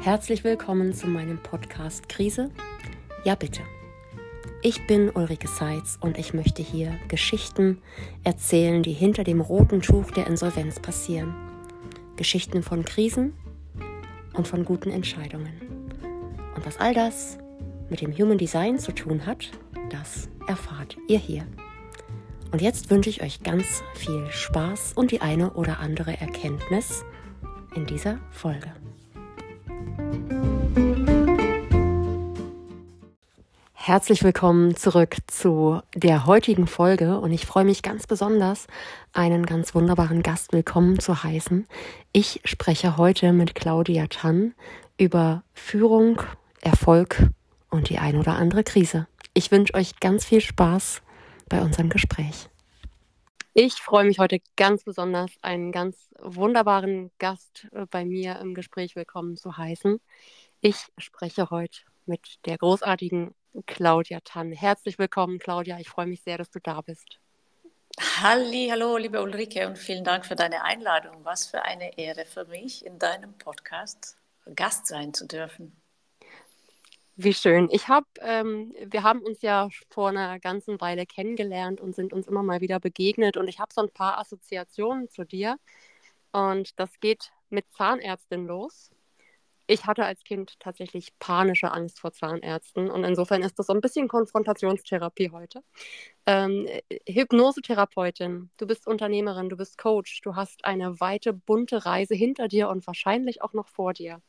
Herzlich 0.00 0.44
willkommen 0.44 0.94
zu 0.94 1.08
meinem 1.08 1.38
Podcast 1.42 2.08
Krise. 2.08 2.50
Ja, 3.24 3.34
bitte. 3.34 3.62
Ich 4.62 4.86
bin 4.86 5.10
Ulrike 5.10 5.48
Seitz 5.48 5.98
und 6.00 6.18
ich 6.18 6.32
möchte 6.32 6.62
hier 6.62 6.96
Geschichten 7.08 7.82
erzählen, 8.22 8.84
die 8.84 8.92
hinter 8.92 9.24
dem 9.24 9.40
roten 9.40 9.82
Tuch 9.82 10.12
der 10.12 10.28
Insolvenz 10.28 10.78
passieren. 10.78 11.34
Geschichten 12.14 12.62
von 12.62 12.84
Krisen 12.84 13.34
und 14.34 14.46
von 14.46 14.64
guten 14.64 14.90
Entscheidungen. 14.90 15.60
Und 16.54 16.64
was 16.64 16.78
all 16.78 16.94
das 16.94 17.36
mit 17.90 18.00
dem 18.00 18.16
Human 18.16 18.38
Design 18.38 18.78
zu 18.78 18.92
tun 18.92 19.26
hat, 19.26 19.50
das 19.90 20.28
erfahrt 20.46 20.96
ihr 21.08 21.18
hier. 21.18 21.44
Und 22.52 22.62
jetzt 22.62 22.88
wünsche 22.88 23.10
ich 23.10 23.20
euch 23.20 23.42
ganz 23.42 23.82
viel 23.94 24.30
Spaß 24.30 24.92
und 24.94 25.10
die 25.10 25.22
eine 25.22 25.54
oder 25.54 25.80
andere 25.80 26.18
Erkenntnis 26.20 27.04
in 27.74 27.84
dieser 27.84 28.20
Folge. 28.30 28.72
Herzlich 33.88 34.22
willkommen 34.22 34.76
zurück 34.76 35.16
zu 35.28 35.80
der 35.94 36.26
heutigen 36.26 36.66
Folge 36.66 37.18
und 37.20 37.32
ich 37.32 37.46
freue 37.46 37.64
mich 37.64 37.82
ganz 37.82 38.06
besonders, 38.06 38.66
einen 39.14 39.46
ganz 39.46 39.74
wunderbaren 39.74 40.22
Gast 40.22 40.52
willkommen 40.52 40.98
zu 40.98 41.24
heißen. 41.24 41.66
Ich 42.12 42.42
spreche 42.44 42.98
heute 42.98 43.32
mit 43.32 43.54
Claudia 43.54 44.06
Tann 44.08 44.52
über 44.98 45.42
Führung, 45.54 46.20
Erfolg 46.60 47.30
und 47.70 47.88
die 47.88 47.96
ein 47.96 48.16
oder 48.16 48.34
andere 48.34 48.62
Krise. 48.62 49.06
Ich 49.32 49.50
wünsche 49.52 49.72
euch 49.72 49.98
ganz 50.00 50.26
viel 50.26 50.42
Spaß 50.42 51.00
bei 51.48 51.62
unserem 51.62 51.88
Gespräch. 51.88 52.50
Ich 53.60 53.82
freue 53.82 54.04
mich 54.04 54.20
heute 54.20 54.38
ganz 54.56 54.84
besonders, 54.84 55.32
einen 55.42 55.72
ganz 55.72 56.10
wunderbaren 56.20 57.10
Gast 57.18 57.66
äh, 57.72 57.86
bei 57.86 58.04
mir 58.04 58.38
im 58.38 58.54
Gespräch 58.54 58.94
willkommen 58.94 59.36
zu 59.36 59.56
heißen. 59.56 60.00
Ich 60.60 60.76
spreche 60.96 61.50
heute 61.50 61.80
mit 62.06 62.38
der 62.46 62.56
großartigen 62.56 63.34
Claudia 63.66 64.20
Tann. 64.20 64.52
Herzlich 64.52 64.96
willkommen, 65.00 65.40
Claudia. 65.40 65.80
Ich 65.80 65.88
freue 65.88 66.06
mich 66.06 66.22
sehr, 66.22 66.38
dass 66.38 66.50
du 66.50 66.60
da 66.60 66.82
bist. 66.82 67.18
Halli, 68.22 68.68
hallo, 68.70 68.96
liebe 68.96 69.20
Ulrike, 69.20 69.66
und 69.66 69.76
vielen 69.76 70.04
Dank 70.04 70.24
für 70.24 70.36
deine 70.36 70.62
Einladung. 70.62 71.24
Was 71.24 71.48
für 71.48 71.62
eine 71.62 71.98
Ehre 71.98 72.26
für 72.26 72.44
mich, 72.44 72.86
in 72.86 73.00
deinem 73.00 73.36
Podcast 73.38 74.18
Gast 74.54 74.86
sein 74.86 75.12
zu 75.14 75.26
dürfen. 75.26 75.72
Wie 77.20 77.34
schön. 77.34 77.68
Ich 77.72 77.88
habe, 77.88 78.06
ähm, 78.20 78.72
wir 78.86 79.02
haben 79.02 79.20
uns 79.22 79.42
ja 79.42 79.68
vor 79.90 80.10
einer 80.10 80.38
ganzen 80.38 80.80
Weile 80.80 81.04
kennengelernt 81.04 81.80
und 81.80 81.94
sind 81.96 82.12
uns 82.12 82.28
immer 82.28 82.44
mal 82.44 82.60
wieder 82.60 82.78
begegnet 82.78 83.36
und 83.36 83.48
ich 83.48 83.58
habe 83.58 83.72
so 83.74 83.80
ein 83.82 83.90
paar 83.90 84.18
Assoziationen 84.18 85.08
zu 85.08 85.24
dir 85.24 85.56
und 86.32 86.78
das 86.78 87.00
geht 87.00 87.32
mit 87.50 87.66
Zahnärztin 87.72 88.46
los 88.46 88.90
ich 89.68 89.86
hatte 89.86 90.04
als 90.04 90.24
Kind 90.24 90.60
tatsächlich 90.60 91.18
panische 91.20 91.72
Angst 91.72 92.00
vor 92.00 92.12
Zahnärzten 92.12 92.90
und 92.90 93.04
insofern 93.04 93.42
ist 93.42 93.58
das 93.58 93.66
so 93.68 93.74
ein 93.74 93.80
bisschen 93.82 94.08
Konfrontationstherapie 94.08 95.30
heute. 95.32 95.62
Ähm, 96.26 96.68
Hypnosetherapeutin, 97.08 98.50
du 98.58 98.66
bist 98.66 98.86
Unternehmerin, 98.86 99.48
du 99.50 99.56
bist 99.56 99.78
Coach, 99.78 100.20
du 100.22 100.36
hast 100.36 100.64
eine 100.66 101.00
weite, 101.00 101.32
bunte 101.34 101.86
Reise 101.86 102.14
hinter 102.14 102.48
dir 102.48 102.68
und 102.70 102.86
wahrscheinlich 102.86 103.42
auch 103.42 103.54
noch 103.54 103.68
vor 103.68 103.92
dir. 103.94 104.22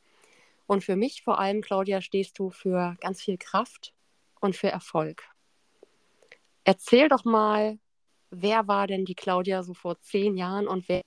Und 0.70 0.84
für 0.84 0.96
mich 0.96 1.24
vor 1.24 1.40
allem, 1.40 1.62
Claudia, 1.62 2.00
stehst 2.00 2.38
du 2.38 2.52
für 2.52 2.96
ganz 3.02 3.22
viel 3.22 3.40
Kraft 3.40 3.92
und 4.40 4.56
für 4.56 4.68
Erfolg. 4.68 5.28
Erzähl 6.64 7.10
doch 7.10 7.26
mal, 7.26 7.80
wer 8.30 8.68
war 8.68 8.86
denn 8.86 9.04
die 9.04 9.16
Claudia 9.16 9.64
so 9.64 9.74
vor 9.74 10.00
zehn 10.00 10.38
Jahren 10.38 10.68
und 10.68 10.88
wer 10.88 11.02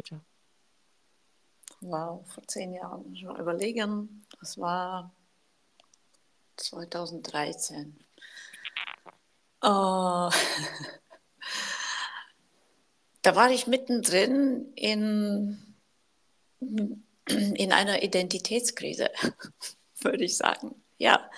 heute? 0.00 0.24
Wow, 1.82 2.26
vor 2.26 2.42
zehn 2.48 2.72
Jahren. 2.72 3.12
Ich 3.12 3.22
mal 3.24 3.38
überlegen, 3.38 4.24
das 4.40 4.56
war 4.56 5.14
2013. 6.56 8.02
Oh. 9.60 10.30
da 13.20 13.36
war 13.36 13.50
ich 13.50 13.66
mittendrin 13.66 14.72
in, 14.74 15.76
in 17.28 17.72
einer 17.72 18.02
Identitätskrise, 18.02 19.10
würde 20.00 20.24
ich 20.24 20.36
sagen. 20.36 20.82
Ja, 20.98 21.30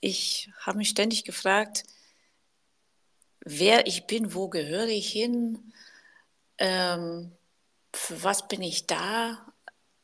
ich 0.00 0.50
habe 0.60 0.78
mich 0.78 0.88
ständig 0.88 1.24
gefragt, 1.24 1.84
wer 3.40 3.86
ich 3.86 4.06
bin, 4.06 4.34
wo 4.34 4.48
gehöre 4.48 4.88
ich 4.88 5.10
hin, 5.10 5.72
ähm, 6.58 7.32
für 7.94 8.22
was 8.22 8.48
bin 8.48 8.62
ich 8.62 8.86
da, 8.86 9.52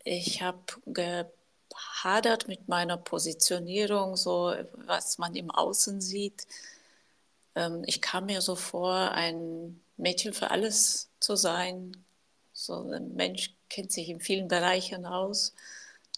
ich 0.05 0.43
habe 0.43 0.61
gehadert 0.87 2.49
mit 2.49 2.69
meiner 2.69 2.97
Positionierung, 2.97 4.17
so 4.17 4.55
was 4.73 5.19
man 5.19 5.35
im 5.35 5.51
Außen 5.51 6.01
sieht. 6.01 6.47
Ähm, 7.55 7.83
ich 7.87 8.01
kam 8.03 8.27
mir 8.27 8.41
so 8.41 8.57
vor, 8.57 9.13
ein 9.13 9.81
Mädchen 9.97 10.35
für 10.35 10.51
alles 10.51 11.11
zu 11.21 11.37
sein. 11.37 12.04
So 12.55 12.89
ein 12.91 13.15
Mensch 13.15 13.55
kennt 13.69 13.93
sich 13.93 14.09
in 14.09 14.21
vielen 14.21 14.49
Bereichen 14.49 15.05
aus. 15.05 15.55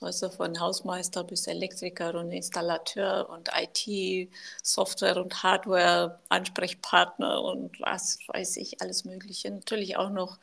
Also 0.02 0.28
von 0.28 0.60
Hausmeister 0.60 1.24
bis 1.24 1.46
Elektriker 1.46 2.14
und 2.14 2.30
Installateur 2.30 3.30
und 3.30 3.50
IT, 3.56 4.30
Software 4.62 5.16
und 5.16 5.42
Hardware, 5.42 6.20
Ansprechpartner 6.28 7.42
und 7.42 7.80
was 7.80 8.18
weiß 8.26 8.58
ich, 8.58 8.82
alles 8.82 9.06
Mögliche. 9.06 9.50
Natürlich 9.50 9.96
auch 9.96 10.10
noch 10.10 10.38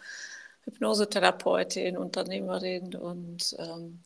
Hypnosetherapeutin, 0.65 1.97
Unternehmerin 1.97 2.95
und 2.95 3.55
ähm, 3.59 4.03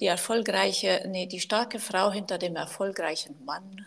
die 0.00 0.06
erfolgreiche, 0.06 1.06
nee, 1.08 1.26
die 1.26 1.40
starke 1.40 1.78
Frau 1.78 2.12
hinter 2.12 2.36
dem 2.36 2.56
erfolgreichen 2.56 3.42
Mann. 3.46 3.86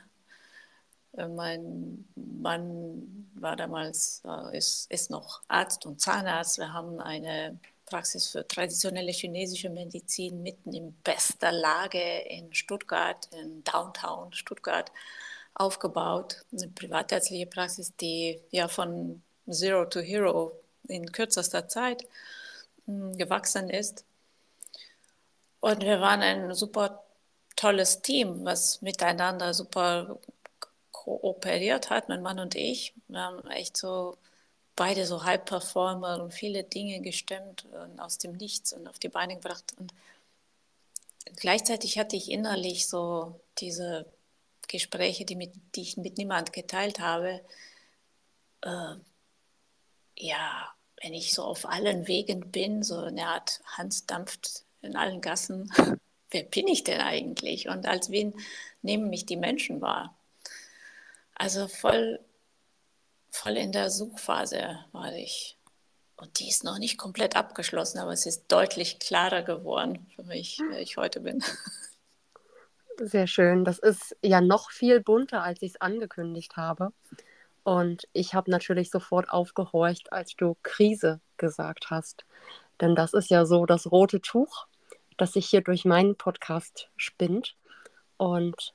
Äh, 1.17 1.27
mein 1.27 2.05
Mann 2.15 3.29
war 3.35 3.55
damals, 3.55 4.21
äh, 4.25 4.57
ist, 4.57 4.89
ist 4.91 5.11
noch 5.11 5.41
Arzt 5.47 5.85
und 5.85 5.99
Zahnarzt. 6.01 6.57
Wir 6.57 6.73
haben 6.73 6.99
eine 7.01 7.59
Praxis 7.85 8.27
für 8.27 8.47
traditionelle 8.47 9.11
chinesische 9.11 9.69
Medizin 9.69 10.43
mitten 10.43 10.73
in 10.73 10.93
bester 11.03 11.51
Lage 11.51 12.19
in 12.29 12.53
Stuttgart, 12.53 13.27
in 13.31 13.63
Downtown 13.63 14.33
Stuttgart 14.33 14.91
aufgebaut. 15.55 16.45
Eine 16.51 16.67
privatärztliche 16.69 17.47
Praxis, 17.47 17.95
die 17.95 18.39
ja 18.51 18.67
von 18.67 19.21
Zero 19.49 19.85
to 19.85 20.01
Hero 20.01 20.59
in 20.87 21.11
kürzester 21.11 21.67
Zeit 21.67 22.05
hm, 22.85 23.17
gewachsen 23.17 23.69
ist. 23.69 24.05
Und 25.59 25.81
wir 25.81 25.99
waren 26.01 26.21
ein 26.21 26.53
super 26.53 27.03
tolles 27.55 28.01
Team, 28.01 28.45
was 28.45 28.81
miteinander 28.81 29.53
super 29.53 30.19
kooperiert 31.03 31.89
hat, 31.89 32.09
mein 32.09 32.21
Mann 32.21 32.39
und 32.39 32.55
ich. 32.55 32.93
Wir 33.07 33.21
haben 33.21 33.47
echt 33.51 33.77
so 33.77 34.17
beide 34.75 35.05
so 35.05 35.23
High-Performer 35.23 36.21
und 36.21 36.33
viele 36.33 36.63
Dinge 36.63 37.01
gestemmt 37.01 37.65
und 37.65 37.99
aus 37.99 38.17
dem 38.17 38.33
Nichts 38.33 38.73
und 38.73 38.87
auf 38.87 38.99
die 38.99 39.09
Beine 39.09 39.35
gebracht. 39.35 39.73
Und 39.77 39.93
gleichzeitig 41.35 41.97
hatte 41.99 42.15
ich 42.15 42.31
innerlich 42.31 42.87
so 42.87 43.39
diese 43.59 44.05
Gespräche, 44.67 45.25
die, 45.25 45.35
mit, 45.35 45.53
die 45.75 45.81
ich 45.81 45.97
mit 45.97 46.17
niemand 46.17 46.51
geteilt 46.51 46.99
habe. 46.99 47.41
Äh, 48.61 48.95
ja, 50.17 50.73
wenn 51.01 51.13
ich 51.13 51.33
so 51.33 51.43
auf 51.43 51.67
allen 51.67 52.07
Wegen 52.07 52.51
bin, 52.51 52.83
so 52.83 52.97
eine 52.97 53.27
Art 53.27 53.61
Hans 53.77 54.05
dampft 54.07 54.63
in 54.81 54.95
allen 54.95 55.21
Gassen, 55.21 55.71
wer 56.31 56.43
bin 56.43 56.67
ich 56.67 56.83
denn 56.83 57.01
eigentlich? 57.01 57.69
Und 57.69 57.85
als 57.85 58.09
wen 58.09 58.33
nehmen 58.81 59.09
mich 59.09 59.25
die 59.25 59.37
Menschen 59.37 59.81
wahr? 59.81 60.16
Also 61.37 61.67
voll, 61.67 62.19
voll 63.29 63.57
in 63.57 63.71
der 63.71 63.89
Suchphase 63.89 64.79
war 64.91 65.13
ich. 65.13 65.57
Und 66.15 66.39
die 66.39 66.49
ist 66.49 66.63
noch 66.63 66.79
nicht 66.79 66.97
komplett 66.97 67.35
abgeschlossen, 67.35 67.99
aber 67.99 68.11
es 68.11 68.25
ist 68.25 68.51
deutlich 68.51 68.97
klarer 68.97 69.43
geworden 69.43 70.07
für 70.15 70.23
mich, 70.23 70.59
wer 70.69 70.81
ich 70.81 70.97
heute 70.97 71.19
bin. 71.19 71.43
Sehr 72.99 73.27
schön. 73.27 73.63
Das 73.63 73.77
ist 73.77 74.17
ja 74.23 74.41
noch 74.41 74.71
viel 74.71 74.99
bunter, 74.99 75.43
als 75.43 75.61
ich 75.61 75.73
es 75.73 75.81
angekündigt 75.81 76.57
habe. 76.57 76.91
Und 77.63 78.07
ich 78.13 78.33
habe 78.33 78.49
natürlich 78.49 78.89
sofort 78.89 79.29
aufgehorcht, 79.29 80.11
als 80.11 80.35
du 80.35 80.57
Krise 80.63 81.19
gesagt 81.37 81.91
hast. 81.91 82.25
Denn 82.81 82.95
das 82.95 83.13
ist 83.13 83.29
ja 83.29 83.45
so 83.45 83.67
das 83.67 83.91
rote 83.91 84.19
Tuch, 84.21 84.65
das 85.17 85.33
sich 85.33 85.47
hier 85.47 85.61
durch 85.61 85.85
meinen 85.85 86.15
Podcast 86.15 86.89
spinnt. 86.95 87.55
Und 88.17 88.73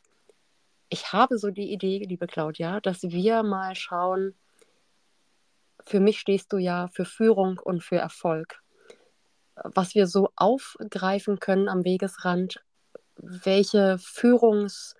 ich 0.92 1.14
habe 1.14 1.38
so 1.38 1.50
die 1.50 1.72
Idee, 1.72 2.04
liebe 2.06 2.26
Claudia, 2.26 2.78
dass 2.80 3.02
wir 3.02 3.42
mal 3.42 3.74
schauen, 3.74 4.34
für 5.86 6.00
mich 6.00 6.20
stehst 6.20 6.52
du 6.52 6.58
ja 6.58 6.88
für 6.88 7.06
Führung 7.06 7.58
und 7.58 7.82
für 7.82 7.96
Erfolg. 7.96 8.60
Was 9.54 9.94
wir 9.94 10.06
so 10.06 10.28
aufgreifen 10.36 11.40
können 11.40 11.70
am 11.70 11.84
Wegesrand, 11.84 12.62
welche 13.16 13.96
Führungs- 13.98 14.94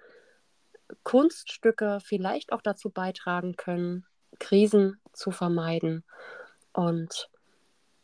Kunststücke 1.05 2.01
vielleicht 2.05 2.53
auch 2.53 2.61
dazu 2.61 2.91
beitragen 2.91 3.57
können, 3.57 4.07
Krisen 4.39 5.01
zu 5.13 5.31
vermeiden. 5.31 6.05
Und 6.73 7.31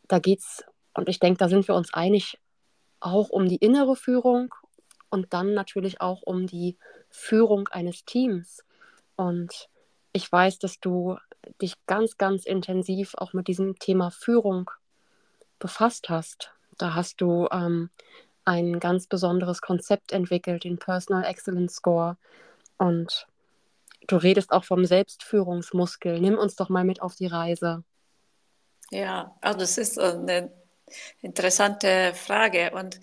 da 0.07 0.19
geht's, 0.19 0.63
und 0.93 1.07
ich 1.07 1.19
denke, 1.19 1.37
da 1.37 1.49
sind 1.49 1.67
wir 1.67 1.75
uns 1.75 1.93
einig, 1.93 2.39
auch 2.99 3.29
um 3.29 3.47
die 3.47 3.57
innere 3.57 3.95
Führung 3.95 4.53
und 5.09 5.33
dann 5.33 5.53
natürlich 5.53 6.01
auch 6.01 6.21
um 6.23 6.47
die 6.47 6.77
Führung 7.09 7.67
eines 7.69 8.05
Teams. 8.05 8.63
Und 9.15 9.69
ich 10.11 10.31
weiß, 10.31 10.59
dass 10.59 10.79
du 10.79 11.17
dich 11.61 11.75
ganz, 11.85 12.17
ganz 12.17 12.45
intensiv 12.45 13.15
auch 13.15 13.33
mit 13.33 13.47
diesem 13.47 13.77
Thema 13.79 14.11
Führung 14.11 14.69
befasst 15.59 16.09
hast. 16.09 16.51
Da 16.77 16.95
hast 16.95 17.21
du 17.21 17.47
ähm, 17.51 17.89
ein 18.45 18.79
ganz 18.79 19.07
besonderes 19.07 19.61
Konzept 19.61 20.11
entwickelt, 20.11 20.63
den 20.63 20.79
Personal 20.79 21.25
Excellence 21.25 21.75
Score. 21.75 22.17
Und 22.77 23.27
du 24.07 24.15
redest 24.15 24.51
auch 24.51 24.63
vom 24.63 24.85
Selbstführungsmuskel. 24.85 26.19
Nimm 26.19 26.37
uns 26.37 26.55
doch 26.55 26.69
mal 26.69 26.83
mit 26.83 27.01
auf 27.01 27.15
die 27.15 27.27
Reise. 27.27 27.83
Ja, 28.91 29.35
also 29.41 29.59
das 29.59 29.77
ist 29.77 29.99
eine 29.99 30.51
interessante 31.21 32.13
Frage. 32.15 32.71
Und 32.71 32.99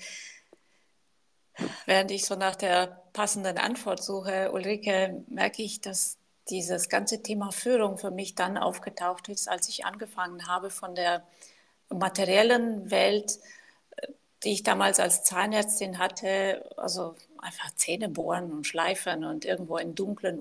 während 1.85 2.11
ich 2.11 2.25
so 2.25 2.35
nach 2.35 2.57
der 2.57 3.06
passenden 3.17 3.57
Antwort 3.57 4.03
suche, 4.03 4.53
Ulrike, 4.53 5.25
merke 5.29 5.63
ich, 5.63 5.81
dass 5.81 6.19
dieses 6.51 6.91
ganze 6.91 7.23
Thema 7.23 7.51
Führung 7.51 7.97
für 7.97 8.11
mich 8.11 8.35
dann 8.35 8.59
aufgetaucht 8.59 9.31
ist, 9.31 9.49
als 9.49 9.71
ich 9.71 9.87
angefangen 9.87 10.47
habe 10.47 10.69
von 10.69 10.95
der 10.95 11.23
materiellen 11.89 12.91
Welt, 12.91 13.39
die 14.45 14.53
ich 14.53 14.65
damals 14.65 15.01
als 15.01 15.25
Zahnärztin 15.25 15.99
hatte, 15.99 16.71
also 16.77 17.15
einfach 17.39 17.75
Zähne 17.75 18.11
bohren 18.11 18.53
und 18.53 18.67
schleifen 18.67 19.25
und 19.25 19.47
irgendwo 19.47 19.79
in 19.79 19.95
dunklen, 19.95 20.39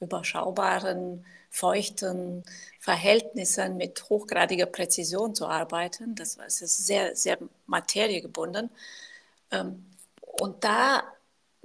unüberschaubaren, 0.00 1.24
feuchten 1.48 2.42
Verhältnissen 2.80 3.76
mit 3.76 4.10
hochgradiger 4.10 4.66
Präzision 4.66 5.36
zu 5.36 5.46
arbeiten. 5.46 6.16
Das 6.16 6.38
war 6.38 6.50
sehr, 6.50 7.14
sehr 7.14 7.38
materiegebunden. 7.66 8.68
Ähm, 9.52 9.86
und 10.20 10.64
da 10.64 11.04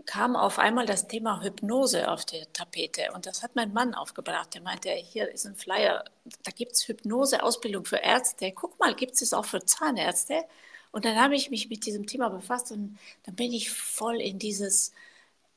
kam 0.05 0.35
auf 0.35 0.59
einmal 0.59 0.85
das 0.85 1.07
Thema 1.07 1.41
Hypnose 1.43 2.09
auf 2.09 2.25
die 2.25 2.45
Tapete. 2.53 3.11
Und 3.13 3.25
das 3.25 3.43
hat 3.43 3.55
mein 3.55 3.73
Mann 3.73 3.93
aufgebracht. 3.93 4.53
Der 4.53 4.61
meinte, 4.61 4.89
hier 4.89 5.31
ist 5.31 5.45
ein 5.45 5.55
Flyer, 5.55 6.03
da 6.43 6.51
gibt 6.51 6.73
es 6.73 6.87
Hypnose-Ausbildung 6.87 7.85
für 7.85 7.97
Ärzte. 7.97 8.51
Guck 8.51 8.79
mal, 8.79 8.95
gibt 8.95 9.21
es 9.21 9.33
auch 9.33 9.45
für 9.45 9.63
Zahnärzte? 9.63 10.45
Und 10.91 11.05
dann 11.05 11.17
habe 11.17 11.35
ich 11.35 11.49
mich 11.49 11.69
mit 11.69 11.85
diesem 11.85 12.07
Thema 12.07 12.29
befasst 12.29 12.71
und 12.71 12.97
dann 13.23 13.35
bin 13.35 13.53
ich 13.53 13.71
voll 13.71 14.19
in 14.21 14.39
dieses 14.39 14.91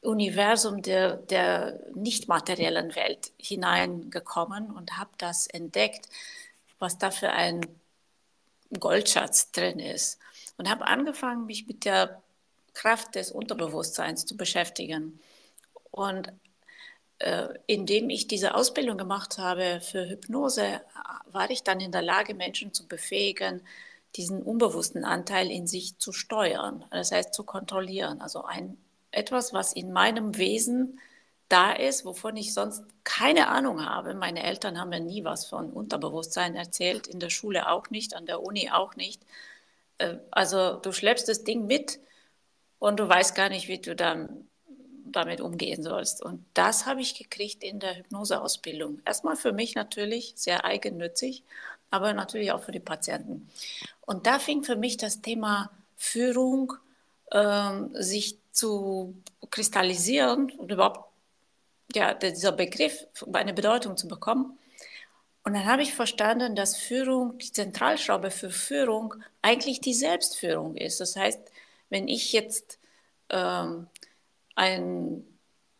Universum 0.02 0.82
der, 0.82 1.16
der 1.16 1.80
nicht 1.94 2.28
materiellen 2.28 2.94
Welt 2.96 3.32
hineingekommen 3.38 4.70
und 4.70 4.98
habe 4.98 5.10
das 5.18 5.46
entdeckt, 5.46 6.08
was 6.78 6.98
da 6.98 7.10
für 7.10 7.30
ein 7.30 7.66
Goldschatz 8.78 9.52
drin 9.52 9.78
ist. 9.78 10.18
Und 10.58 10.68
habe 10.68 10.86
angefangen, 10.86 11.46
mich 11.46 11.66
mit 11.66 11.84
der 11.84 12.22
Kraft 12.74 13.14
des 13.14 13.30
Unterbewusstseins 13.30 14.26
zu 14.26 14.36
beschäftigen. 14.36 15.20
Und 15.90 16.32
äh, 17.18 17.48
indem 17.66 18.10
ich 18.10 18.26
diese 18.26 18.54
Ausbildung 18.54 18.98
gemacht 18.98 19.38
habe 19.38 19.80
für 19.80 20.08
Hypnose, 20.08 20.80
war 21.26 21.50
ich 21.50 21.62
dann 21.62 21.80
in 21.80 21.92
der 21.92 22.02
Lage, 22.02 22.34
Menschen 22.34 22.72
zu 22.72 22.86
befähigen, 22.88 23.62
diesen 24.16 24.42
unbewussten 24.42 25.04
Anteil 25.04 25.50
in 25.50 25.66
sich 25.66 25.98
zu 25.98 26.12
steuern, 26.12 26.84
das 26.90 27.12
heißt 27.12 27.32
zu 27.32 27.44
kontrollieren. 27.44 28.20
Also 28.20 28.44
ein, 28.44 28.76
etwas, 29.10 29.52
was 29.52 29.72
in 29.72 29.92
meinem 29.92 30.36
Wesen 30.36 30.98
da 31.48 31.72
ist, 31.72 32.04
wovon 32.04 32.36
ich 32.36 32.54
sonst 32.54 32.82
keine 33.04 33.48
Ahnung 33.48 33.84
habe. 33.84 34.14
Meine 34.14 34.42
Eltern 34.42 34.80
haben 34.80 34.90
mir 34.90 35.00
nie 35.00 35.24
was 35.24 35.46
von 35.46 35.70
Unterbewusstsein 35.70 36.56
erzählt, 36.56 37.06
in 37.06 37.20
der 37.20 37.30
Schule 37.30 37.70
auch 37.70 37.90
nicht, 37.90 38.14
an 38.14 38.26
der 38.26 38.42
Uni 38.42 38.70
auch 38.70 38.96
nicht. 38.96 39.22
Äh, 39.98 40.16
also 40.30 40.76
du 40.76 40.92
schleppst 40.92 41.28
das 41.28 41.44
Ding 41.44 41.66
mit 41.66 42.00
und 42.82 42.98
du 42.98 43.08
weißt 43.08 43.36
gar 43.36 43.48
nicht, 43.48 43.68
wie 43.68 43.78
du 43.78 43.94
dann 43.94 44.48
damit 45.04 45.40
umgehen 45.40 45.84
sollst. 45.84 46.20
Und 46.20 46.44
das 46.52 46.84
habe 46.84 47.00
ich 47.00 47.14
gekriegt 47.14 47.62
in 47.62 47.78
der 47.78 47.96
Hypnoseausbildung. 47.96 49.00
Erstmal 49.04 49.36
für 49.36 49.52
mich 49.52 49.76
natürlich 49.76 50.32
sehr 50.34 50.64
eigennützig, 50.64 51.44
aber 51.92 52.12
natürlich 52.12 52.50
auch 52.50 52.64
für 52.64 52.72
die 52.72 52.80
Patienten. 52.80 53.48
Und 54.00 54.26
da 54.26 54.40
fing 54.40 54.64
für 54.64 54.74
mich 54.74 54.96
das 54.96 55.22
Thema 55.22 55.70
Führung 55.96 56.72
ähm, 57.30 57.90
sich 57.94 58.38
zu 58.50 59.14
kristallisieren 59.50 60.50
und 60.50 60.72
überhaupt 60.72 61.08
ja, 61.94 62.14
dieser 62.14 62.50
Begriff 62.50 63.06
eine 63.32 63.54
Bedeutung 63.54 63.96
zu 63.96 64.08
bekommen. 64.08 64.58
Und 65.44 65.54
dann 65.54 65.66
habe 65.66 65.82
ich 65.82 65.94
verstanden, 65.94 66.56
dass 66.56 66.76
Führung, 66.76 67.38
die 67.38 67.52
Zentralschraube 67.52 68.32
für 68.32 68.50
Führung 68.50 69.14
eigentlich 69.40 69.80
die 69.80 69.94
Selbstführung 69.94 70.76
ist. 70.76 70.98
Das 70.98 71.14
heißt, 71.14 71.51
wenn 71.92 72.08
ich 72.08 72.32
jetzt 72.32 72.78
ähm, 73.28 73.86
ein, 74.54 75.24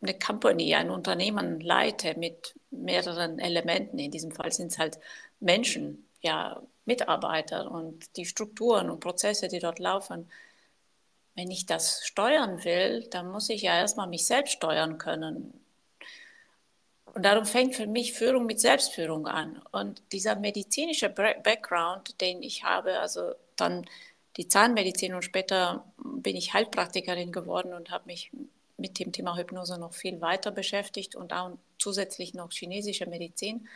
eine 0.01 0.19
Company, 0.19 0.75
ein 0.75 0.91
Unternehmen 0.91 1.59
leite 1.59 2.17
mit 2.17 2.53
mehreren 2.69 3.39
Elementen, 3.39 3.97
in 3.97 4.11
diesem 4.11 4.31
Fall 4.31 4.51
sind 4.51 4.71
es 4.71 4.77
halt 4.77 4.99
Menschen, 5.39 6.07
ja, 6.21 6.61
Mitarbeiter 6.85 7.71
und 7.71 8.15
die 8.15 8.25
Strukturen 8.25 8.89
und 8.89 8.99
Prozesse, 8.99 9.47
die 9.47 9.59
dort 9.59 9.79
laufen, 9.79 10.29
wenn 11.35 11.49
ich 11.49 11.65
das 11.65 12.05
steuern 12.05 12.63
will, 12.63 13.07
dann 13.09 13.31
muss 13.31 13.49
ich 13.49 13.63
ja 13.63 13.75
erstmal 13.75 14.07
mich 14.07 14.27
selbst 14.27 14.53
steuern 14.53 14.99
können. 14.99 15.59
Und 17.05 17.23
darum 17.25 17.45
fängt 17.45 17.75
für 17.75 17.87
mich 17.87 18.13
Führung 18.13 18.45
mit 18.45 18.59
Selbstführung 18.59 19.27
an. 19.27 19.61
Und 19.71 20.03
dieser 20.11 20.35
medizinische 20.35 21.09
Background, 21.09 22.21
den 22.21 22.43
ich 22.43 22.63
habe, 22.63 22.99
also 22.99 23.33
dann 23.55 23.85
die 24.37 24.47
Zahnmedizin 24.47 25.13
und 25.13 25.23
später 25.23 25.85
bin 25.97 26.35
ich 26.35 26.53
Heilpraktikerin 26.53 27.31
geworden 27.31 27.73
und 27.73 27.91
habe 27.91 28.05
mich 28.07 28.31
mit 28.77 28.99
dem 28.99 29.11
Thema 29.11 29.37
Hypnose 29.37 29.77
noch 29.77 29.93
viel 29.93 30.21
weiter 30.21 30.51
beschäftigt 30.51 31.15
und 31.15 31.33
auch 31.33 31.51
zusätzlich 31.77 32.33
noch 32.33 32.51
chinesische 32.51 33.05
Medizin. 33.05 33.67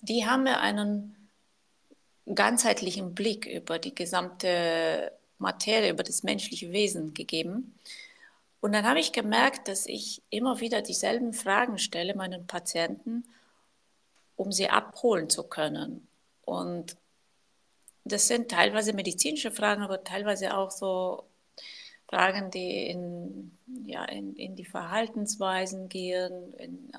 Die 0.00 0.26
haben 0.26 0.44
mir 0.44 0.60
einen 0.60 1.28
ganzheitlichen 2.34 3.14
Blick 3.14 3.46
über 3.46 3.78
die 3.78 3.94
gesamte 3.94 5.12
Materie, 5.38 5.90
über 5.90 6.02
das 6.02 6.22
menschliche 6.22 6.72
Wesen 6.72 7.14
gegeben. 7.14 7.74
Und 8.60 8.72
dann 8.72 8.86
habe 8.86 8.98
ich 8.98 9.12
gemerkt, 9.12 9.68
dass 9.68 9.86
ich 9.86 10.22
immer 10.30 10.60
wieder 10.60 10.82
dieselben 10.82 11.34
Fragen 11.34 11.78
stelle 11.78 12.14
meinen 12.14 12.46
Patienten, 12.46 13.24
um 14.34 14.50
sie 14.50 14.68
abholen 14.70 15.30
zu 15.30 15.44
können. 15.44 16.08
Und 16.44 16.96
das 18.06 18.28
sind 18.28 18.50
teilweise 18.50 18.92
medizinische 18.92 19.50
Fragen, 19.50 19.82
aber 19.82 20.04
teilweise 20.04 20.56
auch 20.56 20.70
so 20.70 21.24
Fragen, 22.08 22.50
die 22.50 22.86
in, 22.86 23.58
ja, 23.84 24.04
in, 24.04 24.36
in 24.36 24.54
die 24.54 24.64
Verhaltensweisen 24.64 25.88
gehen, 25.88 26.54
in 26.54 26.92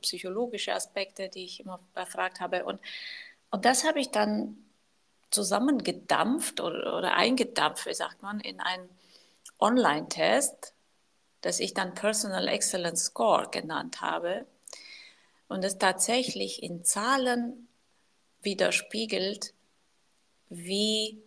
psychologische 0.00 0.74
Aspekte, 0.74 1.28
die 1.28 1.44
ich 1.44 1.60
immer 1.60 1.80
erfragt 1.94 2.40
habe. 2.40 2.64
Und, 2.64 2.80
und 3.50 3.64
das 3.64 3.84
habe 3.84 4.00
ich 4.00 4.10
dann 4.10 4.56
zusammengedampft 5.30 6.60
oder, 6.60 6.98
oder 6.98 7.14
eingedampft, 7.14 7.86
wie 7.86 7.94
sagt 7.94 8.22
man, 8.22 8.40
in 8.40 8.60
einen 8.60 8.88
Online-Test, 9.60 10.74
das 11.40 11.60
ich 11.60 11.74
dann 11.74 11.94
Personal 11.94 12.48
Excellence 12.48 13.04
Score 13.04 13.48
genannt 13.50 14.00
habe 14.00 14.46
und 15.46 15.64
es 15.64 15.78
tatsächlich 15.78 16.62
in 16.62 16.84
Zahlen 16.84 17.68
widerspiegelt, 18.42 19.54
wie 20.50 21.22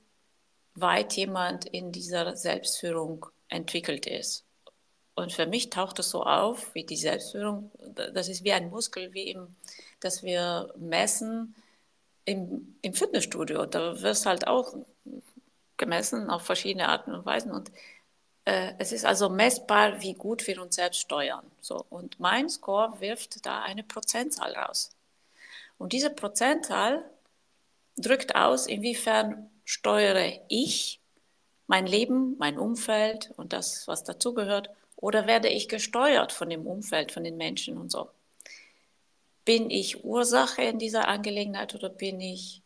weit 0.75 1.13
jemand 1.13 1.65
in 1.65 1.91
dieser 1.91 2.35
Selbstführung 2.35 3.25
entwickelt 3.49 4.07
ist. 4.07 4.45
Und 5.15 5.33
für 5.33 5.45
mich 5.45 5.69
taucht 5.69 5.99
es 5.99 6.09
so 6.09 6.23
auf, 6.23 6.73
wie 6.73 6.85
die 6.85 6.95
Selbstführung, 6.95 7.71
das 8.13 8.29
ist 8.29 8.43
wie 8.43 8.53
ein 8.53 8.69
Muskel, 8.69 9.13
wie 9.13 9.29
im, 9.29 9.55
dass 9.99 10.23
wir 10.23 10.73
messen 10.77 11.53
im, 12.25 12.75
im 12.81 12.93
Fitnessstudio. 12.93 13.65
Da 13.65 14.01
wirst 14.01 14.25
halt 14.25 14.47
auch 14.47 14.73
gemessen 15.77 16.29
auf 16.29 16.43
verschiedene 16.43 16.87
Arten 16.87 17.13
und 17.13 17.25
Weisen. 17.25 17.51
Und 17.51 17.71
äh, 18.45 18.73
es 18.79 18.91
ist 18.93 19.05
also 19.05 19.29
messbar, 19.29 20.01
wie 20.01 20.13
gut 20.13 20.47
wir 20.47 20.61
uns 20.61 20.75
selbst 20.75 21.01
steuern. 21.01 21.45
So, 21.59 21.85
und 21.89 22.19
mein 22.19 22.49
Score 22.49 22.99
wirft 23.01 23.45
da 23.45 23.61
eine 23.63 23.83
Prozentzahl 23.83 24.55
raus. 24.55 24.91
Und 25.77 25.93
diese 25.93 26.09
Prozentzahl 26.09 27.03
drückt 27.97 28.35
aus, 28.35 28.67
inwiefern 28.67 29.49
steuere 29.65 30.41
ich 30.47 31.01
mein 31.67 31.87
Leben, 31.87 32.35
mein 32.37 32.57
Umfeld 32.57 33.31
und 33.37 33.53
das, 33.53 33.87
was 33.87 34.03
dazugehört, 34.03 34.69
oder 34.95 35.25
werde 35.25 35.47
ich 35.47 35.69
gesteuert 35.69 36.31
von 36.31 36.49
dem 36.49 36.67
Umfeld, 36.67 37.11
von 37.11 37.23
den 37.23 37.37
Menschen 37.37 37.77
und 37.77 37.91
so. 37.91 38.09
Bin 39.45 39.69
ich 39.69 40.03
Ursache 40.03 40.61
in 40.61 40.77
dieser 40.77 41.07
Angelegenheit 41.07 41.73
oder 41.73 41.89
bin 41.89 42.19
ich 42.21 42.61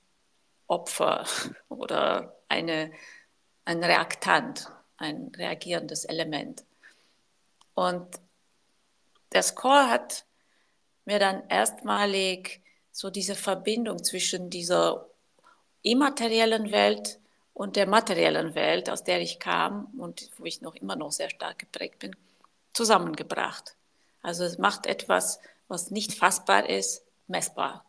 Opfer 0.68 1.26
oder 1.70 2.36
eine, 2.50 2.92
ein 3.64 3.84
Reaktant, 3.84 4.72
ein 4.98 5.32
reagierendes 5.38 6.06
Element? 6.06 6.66
Und 7.74 8.08
der 9.32 9.44
Score 9.44 9.90
hat 9.90 10.26
mir 11.06 11.20
dann 11.20 11.48
erstmalig 11.50 12.62
so 12.92 13.10
diese 13.10 13.36
Verbindung 13.36 14.04
zwischen 14.04 14.50
dieser 14.50 15.08
immateriellen 15.86 16.72
Welt 16.72 17.20
und 17.54 17.76
der 17.76 17.88
materiellen 17.88 18.56
Welt, 18.56 18.90
aus 18.90 19.04
der 19.04 19.22
ich 19.22 19.40
kam 19.40 19.86
und 19.98 20.30
wo 20.38 20.46
ich 20.46 20.62
noch 20.62 20.76
immer 20.76 20.96
noch 20.96 21.12
sehr 21.12 21.30
stark 21.30 21.60
geprägt 21.60 22.00
bin, 22.00 22.16
zusammengebracht. 22.74 23.76
Also 24.22 24.44
es 24.44 24.58
macht 24.58 24.88
etwas, 24.88 25.40
was 25.68 25.92
nicht 25.92 26.14
fassbar 26.14 26.68
ist, 26.70 27.06
messbar. 27.28 27.86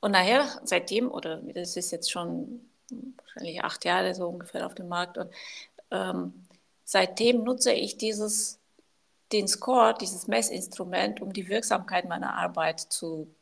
Und 0.00 0.12
nachher, 0.12 0.60
seitdem, 0.64 1.10
oder 1.10 1.38
das 1.38 1.76
ist 1.76 1.90
jetzt 1.90 2.10
schon 2.10 2.68
wahrscheinlich 3.16 3.64
acht 3.64 3.84
Jahre 3.84 4.14
so 4.14 4.28
ungefähr 4.28 4.66
auf 4.66 4.74
dem 4.74 4.88
Markt, 4.88 5.18
und 5.18 5.32
ähm, 5.90 6.46
seitdem 6.84 7.42
nutze 7.44 7.72
ich 7.72 7.96
dieses, 7.96 8.58
den 9.32 9.48
Score, 9.48 9.94
dieses 9.98 10.26
Messinstrument, 10.26 11.20
um 11.20 11.32
die 11.32 11.48
Wirksamkeit 11.48 12.08
meiner 12.08 12.34
Arbeit 12.34 12.80
zu, 12.80 13.34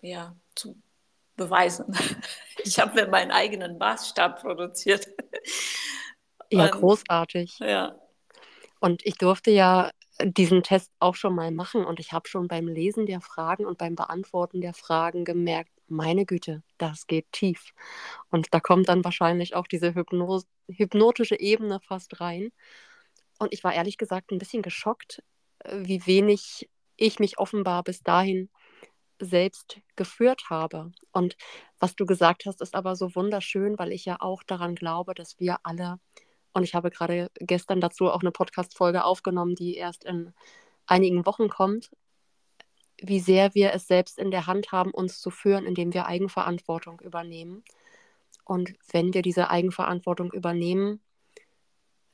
ja, 0.00 0.34
zu 0.54 0.74
beweisen. 1.36 1.86
Ich 2.64 2.80
habe 2.80 2.94
mir 2.94 3.06
meinen 3.06 3.30
eigenen 3.30 3.78
Maßstab 3.78 4.40
produziert. 4.40 5.06
Ja, 6.48 6.66
und, 6.66 6.70
großartig. 6.72 7.58
Ja. 7.58 7.96
Und 8.78 9.04
ich 9.04 9.18
durfte 9.18 9.50
ja 9.50 9.90
diesen 10.22 10.62
Test 10.62 10.92
auch 11.00 11.16
schon 11.16 11.34
mal 11.34 11.50
machen 11.50 11.84
und 11.84 11.98
ich 11.98 12.12
habe 12.12 12.28
schon 12.28 12.46
beim 12.46 12.68
Lesen 12.68 13.04
der 13.06 13.20
Fragen 13.20 13.66
und 13.66 13.78
beim 13.78 13.96
Beantworten 13.96 14.60
der 14.60 14.72
Fragen 14.72 15.24
gemerkt, 15.24 15.72
meine 15.88 16.24
Güte, 16.24 16.62
das 16.78 17.06
geht 17.06 17.30
tief. 17.32 17.72
Und 18.30 18.48
da 18.52 18.60
kommt 18.60 18.88
dann 18.88 19.04
wahrscheinlich 19.04 19.54
auch 19.54 19.66
diese 19.66 19.94
Hypnos 19.94 20.46
hypnotische 20.68 21.38
Ebene 21.38 21.80
fast 21.80 22.20
rein. 22.20 22.50
Und 23.38 23.52
ich 23.52 23.62
war 23.62 23.74
ehrlich 23.74 23.98
gesagt 23.98 24.30
ein 24.30 24.38
bisschen 24.38 24.62
geschockt, 24.62 25.22
äh, 25.60 25.80
wie 25.82 26.06
wenig 26.06 26.68
ich 26.96 27.18
mich 27.18 27.38
offenbar 27.38 27.82
bis 27.84 28.02
dahin 28.02 28.48
selbst 29.20 29.80
geführt 29.96 30.50
habe. 30.50 30.92
Und 31.12 31.36
was 31.78 31.96
du 31.96 32.06
gesagt 32.06 32.44
hast, 32.46 32.60
ist 32.60 32.74
aber 32.74 32.96
so 32.96 33.14
wunderschön, 33.14 33.78
weil 33.78 33.92
ich 33.92 34.04
ja 34.04 34.16
auch 34.20 34.42
daran 34.42 34.74
glaube, 34.74 35.14
dass 35.14 35.38
wir 35.38 35.58
alle, 35.62 35.98
und 36.52 36.62
ich 36.62 36.74
habe 36.74 36.90
gerade 36.90 37.30
gestern 37.38 37.80
dazu 37.80 38.10
auch 38.10 38.20
eine 38.20 38.32
Podcast-Folge 38.32 39.04
aufgenommen, 39.04 39.54
die 39.54 39.76
erst 39.76 40.04
in 40.04 40.32
einigen 40.86 41.26
Wochen 41.26 41.48
kommt, 41.48 41.90
wie 42.98 43.20
sehr 43.20 43.54
wir 43.54 43.72
es 43.74 43.86
selbst 43.86 44.18
in 44.18 44.30
der 44.30 44.46
Hand 44.46 44.72
haben, 44.72 44.90
uns 44.90 45.20
zu 45.20 45.30
führen, 45.30 45.66
indem 45.66 45.92
wir 45.92 46.06
Eigenverantwortung 46.06 47.00
übernehmen. 47.00 47.62
Und 48.44 48.74
wenn 48.90 49.12
wir 49.12 49.22
diese 49.22 49.50
Eigenverantwortung 49.50 50.32
übernehmen, 50.32 51.02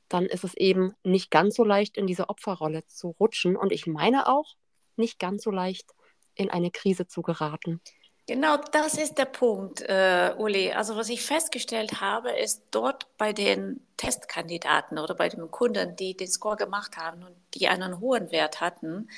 dann 0.09 0.27
ist 0.27 0.45
es 0.45 0.55
eben 0.55 0.95
nicht 1.05 1.31
ganz 1.31 1.55
so 1.55 1.65
leicht, 1.65 1.97
in 1.97 2.07
diese 2.07 2.29
Opferrolle 2.29 2.87
zu 2.87 3.09
rutschen. 3.09 3.57
Und 3.57 3.73
ich 3.73 3.87
meine 3.87 4.27
auch, 4.27 4.57
nicht 4.97 5.19
ganz 5.19 5.43
so 5.43 5.51
leicht, 5.51 5.95
in 6.35 6.51
eine 6.51 6.71
Krise 6.71 7.07
zu 7.07 7.23
geraten. 7.23 7.81
Genau, 8.27 8.57
das 8.57 8.95
ist 8.95 9.19
der 9.19 9.25
Punkt, 9.25 9.83
äh, 9.83 10.33
Uli. 10.39 10.71
Also 10.73 10.97
was 10.97 11.09
ich 11.09 11.23
festgestellt 11.23 12.01
habe, 12.01 12.31
ist 12.31 12.63
dort 12.71 13.07
bei 13.19 13.33
den 13.33 13.85
Testkandidaten 13.97 14.99
oder 14.99 15.15
bei 15.17 15.29
den 15.29 15.51
Kunden, 15.51 15.97
die 15.97 16.17
den 16.17 16.29
Score 16.29 16.57
gemacht 16.57 16.97
haben 16.97 17.25
und 17.25 17.35
die 17.55 17.69
einen 17.69 17.99
hohen 17.99 18.31
Wert 18.31 18.61
hatten, 18.61 19.09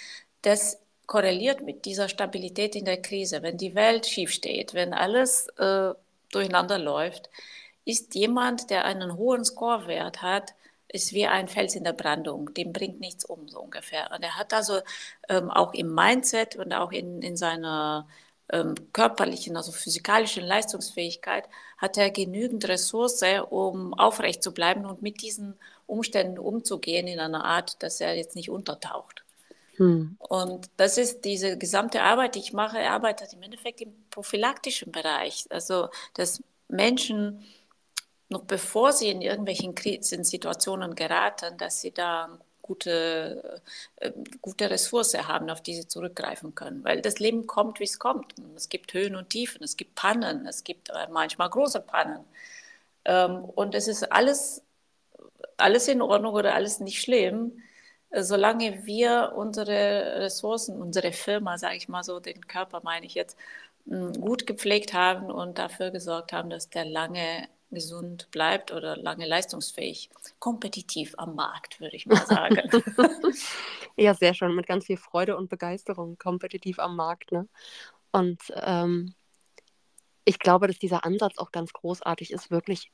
das 0.40 0.80
korreliert 1.06 1.60
mit 1.60 1.84
dieser 1.84 2.08
Stabilität 2.08 2.74
in 2.76 2.86
der 2.86 3.00
Krise. 3.02 3.42
Wenn 3.42 3.58
die 3.58 3.74
Welt 3.74 4.06
schief 4.06 4.30
steht, 4.30 4.72
wenn 4.72 4.94
alles 4.94 5.48
äh, 5.58 5.92
durcheinander 6.32 6.78
läuft, 6.78 7.28
ist 7.84 8.14
jemand, 8.14 8.70
der 8.70 8.86
einen 8.86 9.16
hohen 9.16 9.44
Scorewert 9.44 10.22
hat, 10.22 10.54
ist 10.94 11.12
wie 11.12 11.26
ein 11.26 11.48
Fels 11.48 11.74
in 11.74 11.82
der 11.82 11.92
Brandung, 11.92 12.54
dem 12.54 12.72
bringt 12.72 13.00
nichts 13.00 13.24
um, 13.24 13.48
so 13.48 13.60
ungefähr. 13.60 14.10
Und 14.14 14.22
er 14.22 14.36
hat 14.36 14.54
also 14.54 14.80
ähm, 15.28 15.50
auch 15.50 15.74
im 15.74 15.92
Mindset 15.92 16.54
und 16.54 16.72
auch 16.72 16.92
in, 16.92 17.20
in 17.20 17.36
seiner 17.36 18.06
ähm, 18.52 18.74
körperlichen, 18.92 19.56
also 19.56 19.72
physikalischen 19.72 20.44
Leistungsfähigkeit, 20.44 21.48
hat 21.78 21.98
er 21.98 22.10
genügend 22.10 22.68
Ressource, 22.68 23.24
um 23.50 23.92
aufrecht 23.94 24.42
zu 24.42 24.54
bleiben 24.54 24.86
und 24.86 25.02
mit 25.02 25.20
diesen 25.20 25.58
Umständen 25.86 26.38
umzugehen 26.38 27.08
in 27.08 27.18
einer 27.18 27.44
Art, 27.44 27.82
dass 27.82 28.00
er 28.00 28.14
jetzt 28.14 28.36
nicht 28.36 28.50
untertaucht. 28.50 29.24
Hm. 29.76 30.16
Und 30.20 30.70
das 30.76 30.96
ist 30.96 31.24
diese 31.24 31.58
gesamte 31.58 32.02
Arbeit, 32.02 32.36
die 32.36 32.38
ich 32.38 32.52
mache, 32.52 32.78
er 32.78 32.92
arbeitet 32.92 33.32
im 33.32 33.42
Endeffekt 33.42 33.80
im 33.80 33.92
prophylaktischen 34.10 34.92
Bereich. 34.92 35.46
Also, 35.50 35.88
dass 36.14 36.40
Menschen 36.68 37.42
noch 38.28 38.44
bevor 38.44 38.92
sie 38.92 39.08
in 39.10 39.22
irgendwelchen 39.22 39.74
Krisensituationen 39.74 40.94
geraten, 40.94 41.56
dass 41.58 41.80
sie 41.80 41.92
da 41.92 42.38
gute, 42.62 43.60
äh, 43.96 44.12
gute 44.40 44.70
Ressource 44.70 45.14
haben, 45.14 45.50
auf 45.50 45.60
die 45.62 45.74
sie 45.74 45.86
zurückgreifen 45.86 46.54
können. 46.54 46.82
Weil 46.82 47.02
das 47.02 47.18
Leben 47.18 47.46
kommt, 47.46 47.78
wie 47.80 47.84
es 47.84 47.98
kommt. 47.98 48.34
Es 48.56 48.68
gibt 48.70 48.94
Höhen 48.94 49.16
und 49.16 49.28
Tiefen, 49.30 49.62
es 49.62 49.76
gibt 49.76 49.94
Pannen, 49.94 50.46
es 50.46 50.64
gibt 50.64 50.88
äh, 50.90 51.08
manchmal 51.10 51.50
große 51.50 51.80
Pannen. 51.80 52.24
Ähm, 53.04 53.44
und 53.44 53.74
es 53.74 53.88
ist 53.88 54.10
alles, 54.10 54.62
alles 55.58 55.88
in 55.88 56.02
Ordnung 56.02 56.34
oder 56.34 56.54
alles 56.54 56.80
nicht 56.80 57.02
schlimm, 57.02 57.62
äh, 58.10 58.22
solange 58.22 58.86
wir 58.86 59.34
unsere 59.36 60.20
Ressourcen, 60.20 60.80
unsere 60.80 61.12
Firma, 61.12 61.58
sage 61.58 61.76
ich 61.76 61.88
mal 61.88 62.02
so, 62.04 62.20
den 62.20 62.46
Körper 62.46 62.80
meine 62.82 63.06
ich 63.06 63.14
jetzt, 63.14 63.36
gut 63.86 64.46
gepflegt 64.46 64.94
haben 64.94 65.30
und 65.30 65.58
dafür 65.58 65.90
gesorgt 65.90 66.32
haben, 66.32 66.48
dass 66.50 66.70
der 66.70 66.86
lange 66.86 67.48
gesund 67.74 68.30
bleibt 68.30 68.72
oder 68.72 68.96
lange 68.96 69.26
leistungsfähig, 69.26 70.10
kompetitiv 70.38 71.14
am 71.18 71.34
Markt, 71.34 71.80
würde 71.80 71.96
ich 71.96 72.06
mal 72.06 72.24
sagen. 72.24 72.62
ja, 73.96 74.14
sehr 74.14 74.34
schön, 74.34 74.54
mit 74.54 74.66
ganz 74.66 74.86
viel 74.86 74.96
Freude 74.96 75.36
und 75.36 75.48
Begeisterung, 75.48 76.16
kompetitiv 76.18 76.78
am 76.78 76.96
Markt. 76.96 77.32
Ne? 77.32 77.48
Und 78.12 78.40
ähm, 78.54 79.14
ich 80.24 80.38
glaube, 80.38 80.66
dass 80.66 80.78
dieser 80.78 81.04
Ansatz 81.04 81.38
auch 81.38 81.52
ganz 81.52 81.72
großartig 81.72 82.32
ist, 82.32 82.50
wirklich 82.50 82.90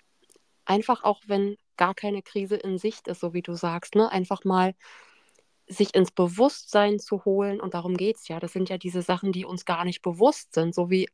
einfach 0.64 1.04
auch, 1.04 1.20
wenn 1.26 1.56
gar 1.76 1.94
keine 1.94 2.22
Krise 2.22 2.56
in 2.56 2.78
Sicht 2.78 3.08
ist, 3.08 3.20
so 3.20 3.32
wie 3.34 3.42
du 3.42 3.54
sagst, 3.54 3.94
ne? 3.94 4.10
einfach 4.10 4.44
mal 4.44 4.74
sich 5.66 5.94
ins 5.94 6.10
Bewusstsein 6.10 6.98
zu 6.98 7.24
holen 7.24 7.60
und 7.60 7.74
darum 7.74 7.96
geht 7.96 8.16
es 8.16 8.28
ja. 8.28 8.40
Das 8.40 8.52
sind 8.52 8.68
ja 8.68 8.76
diese 8.76 9.02
Sachen, 9.02 9.32
die 9.32 9.44
uns 9.44 9.64
gar 9.64 9.84
nicht 9.84 10.02
bewusst 10.02 10.52
sind, 10.52 10.74
so 10.74 10.90
wie 10.90 11.08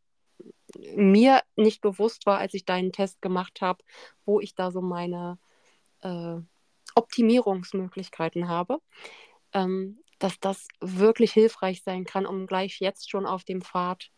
mir 0.95 1.43
nicht 1.57 1.81
bewusst 1.81 2.26
war, 2.26 2.38
als 2.38 2.55
ich 2.55 2.64
deinen 2.64 2.93
Test 2.93 3.23
gemacht 3.23 3.61
habe, 3.61 3.83
wo 4.25 4.40
ich 4.40 4.55
da 4.55 4.71
so 4.71 4.81
meine 4.81 5.38
äh, 6.00 6.37
Optimierungsmöglichkeiten 6.95 8.49
habe, 8.49 8.78
ähm, 9.52 10.00
dass 10.19 10.40
das 10.40 10.66
wirklich 10.81 11.33
hilfreich 11.33 11.83
sein 11.83 12.05
kann, 12.05 12.26
um 12.26 12.47
gleich 12.47 12.81
jetzt 12.81 13.11
schon 13.11 13.26
auf 13.26 13.45
dem 13.45 13.62
Pfad 13.62 14.11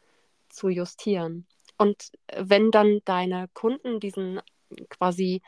zu 0.48 0.68
justieren. 0.68 1.46
Und 1.76 2.12
wenn 2.34 2.70
dann 2.70 3.00
deine 3.04 3.48
Kunden 3.54 4.00
diesen 4.00 4.40
quasi 4.88 5.42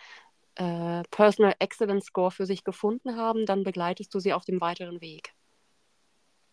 äh, 0.57 1.03
Personal 1.11 1.55
Excellence 1.59 2.07
Score 2.07 2.31
für 2.31 2.47
sich 2.47 2.65
gefunden 2.65 3.17
haben, 3.17 3.47
dann 3.47 3.65
begleitest 3.65 4.15
du 4.15 4.21
sie 4.21 4.33
auf 4.33 4.45
dem 4.45 4.61
weiteren 4.61 5.01
Weg. 5.01 5.35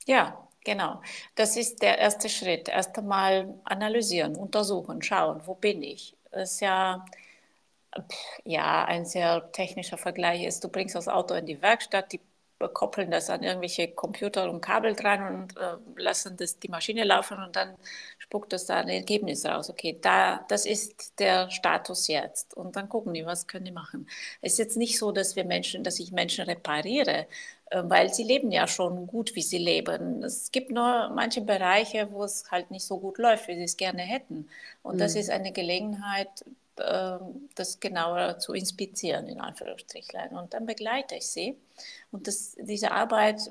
Ja, 0.05 0.46
Genau, 0.67 1.01
das 1.35 1.55
ist 1.55 1.81
der 1.81 1.97
erste 1.97 2.27
Schritt. 2.29 2.67
Erst 2.67 2.97
einmal 2.97 3.55
analysieren, 3.63 4.35
untersuchen, 4.35 5.01
schauen, 5.01 5.41
wo 5.47 5.55
bin 5.55 5.81
ich. 5.81 6.13
Das 6.31 6.51
ist 6.55 6.59
ja, 6.59 7.05
ja 8.45 8.85
ein 8.85 9.05
sehr 9.05 9.51
technischer 9.51 9.97
Vergleich 9.97 10.43
ist, 10.43 10.63
du 10.63 10.69
bringst 10.69 10.95
das 10.95 11.07
Auto 11.07 11.33
in 11.35 11.45
die 11.45 11.61
Werkstatt, 11.61 12.11
die 12.13 12.21
koppeln 12.73 13.11
das 13.11 13.29
an 13.29 13.43
irgendwelche 13.43 13.89
Computer 13.89 14.49
und 14.49 14.61
Kabel 14.61 14.95
dran 14.95 15.35
und 15.43 15.57
äh, 15.57 15.75
lassen 16.01 16.37
das 16.37 16.57
die 16.57 16.69
Maschine 16.69 17.03
laufen 17.03 17.37
und 17.37 17.55
dann 17.55 17.75
spuckt 18.17 18.51
das 18.51 18.65
da 18.65 18.77
ein 18.77 18.89
Ergebnis 18.89 19.45
raus. 19.45 19.69
Okay, 19.69 19.99
da, 20.01 20.43
das 20.49 20.65
ist 20.65 21.19
der 21.19 21.51
Status 21.51 22.07
jetzt. 22.07 22.55
Und 22.57 22.75
dann 22.75 22.89
gucken 22.89 23.13
die, 23.13 23.25
was 23.27 23.45
können 23.47 23.65
die 23.65 23.71
machen. 23.71 24.09
Es 24.41 24.53
ist 24.53 24.59
jetzt 24.59 24.77
nicht 24.77 24.97
so, 24.97 25.11
dass 25.11 25.35
wir 25.35 25.45
Menschen, 25.45 25.83
dass 25.83 25.99
ich 25.99 26.11
Menschen 26.11 26.45
repariere, 26.45 27.27
weil 27.71 28.13
sie 28.13 28.23
leben 28.23 28.51
ja 28.51 28.67
schon 28.67 29.07
gut, 29.07 29.35
wie 29.35 29.41
sie 29.41 29.57
leben. 29.57 30.23
Es 30.23 30.51
gibt 30.51 30.71
nur 30.71 31.09
manche 31.09 31.41
Bereiche, 31.41 32.11
wo 32.11 32.23
es 32.23 32.49
halt 32.49 32.71
nicht 32.71 32.85
so 32.85 32.97
gut 32.99 33.17
läuft, 33.17 33.47
wie 33.47 33.55
sie 33.55 33.63
es 33.63 33.77
gerne 33.77 34.01
hätten. 34.01 34.47
Und 34.83 34.95
mhm. 34.95 34.99
das 34.99 35.15
ist 35.15 35.29
eine 35.29 35.51
Gelegenheit, 35.51 36.45
ähm, 36.79 37.49
das 37.55 37.79
genauer 37.79 38.39
zu 38.39 38.53
inspizieren, 38.53 39.27
in 39.27 39.41
Anführungsstrichen. 39.41 40.37
Und 40.37 40.53
dann 40.53 40.65
begleite 40.65 41.15
ich 41.15 41.27
sie. 41.27 41.57
Und 42.11 42.27
das, 42.27 42.55
diese 42.59 42.91
Arbeit 42.91 43.41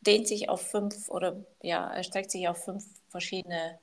dehnt 0.00 0.28
sich 0.28 0.48
auf 0.48 0.62
fünf 0.62 1.08
oder 1.08 1.36
ja, 1.62 1.92
erstreckt 1.92 2.30
sich 2.30 2.48
auf 2.48 2.64
fünf 2.64 2.84
verschiedene 3.08 3.78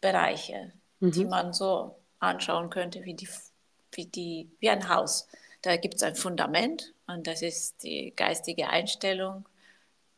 Bereiche, 0.00 0.72
mhm. 1.00 1.12
die 1.12 1.24
man 1.24 1.52
so 1.52 1.94
anschauen 2.18 2.70
könnte, 2.70 3.04
wie, 3.04 3.14
die, 3.14 3.28
wie, 3.92 4.06
die, 4.06 4.50
wie 4.60 4.70
ein 4.70 4.88
Haus. 4.88 5.28
Da 5.62 5.76
gibt 5.76 5.96
es 5.96 6.02
ein 6.02 6.14
Fundament 6.14 6.94
und 7.06 7.26
das 7.26 7.42
ist 7.42 7.82
die 7.82 8.12
geistige 8.14 8.68
Einstellung. 8.68 9.44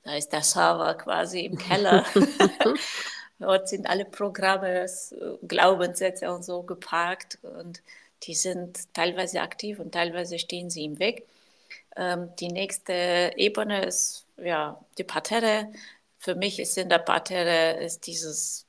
Da 0.03 0.17
ist 0.17 0.33
der 0.33 0.43
Server 0.43 0.95
quasi 0.95 1.41
im 1.41 1.57
Keller. 1.59 2.05
Dort 3.39 3.69
sind 3.69 3.89
alle 3.89 4.05
Programme, 4.05 4.87
Glaubenssätze 5.47 6.31
und 6.33 6.45
so 6.45 6.63
geparkt 6.63 7.39
und 7.43 7.83
die 8.25 8.35
sind 8.35 8.93
teilweise 8.95 9.41
aktiv 9.41 9.79
und 9.79 9.93
teilweise 9.93 10.39
stehen 10.39 10.69
sie 10.69 10.85
im 10.85 10.99
Weg. 10.99 11.27
Ähm, 11.97 12.31
die 12.39 12.49
nächste 12.49 13.33
Ebene 13.37 13.85
ist 13.85 14.27
ja 14.37 14.79
die 14.99 15.05
Parterre. 15.05 15.73
Für 16.19 16.35
mich 16.35 16.61
ist 16.61 16.77
in 16.77 16.91
der 16.91 16.99
Parterre 16.99 17.83
ist 17.83 18.07
dieses 18.07 18.67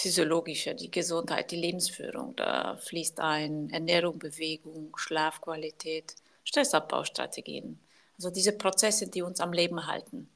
physiologische, 0.00 0.74
die 0.74 0.90
Gesundheit, 0.90 1.50
die 1.50 1.56
Lebensführung. 1.56 2.36
Da 2.36 2.76
fließt 2.76 3.20
ein 3.20 3.70
Ernährung, 3.70 4.18
Bewegung, 4.18 4.96
Schlafqualität, 4.96 6.14
Stressabbaustrategien. 6.44 7.78
Also 8.16 8.30
diese 8.30 8.52
Prozesse, 8.52 9.08
die 9.08 9.22
uns 9.22 9.40
am 9.40 9.52
Leben 9.52 9.86
halten. 9.86 10.28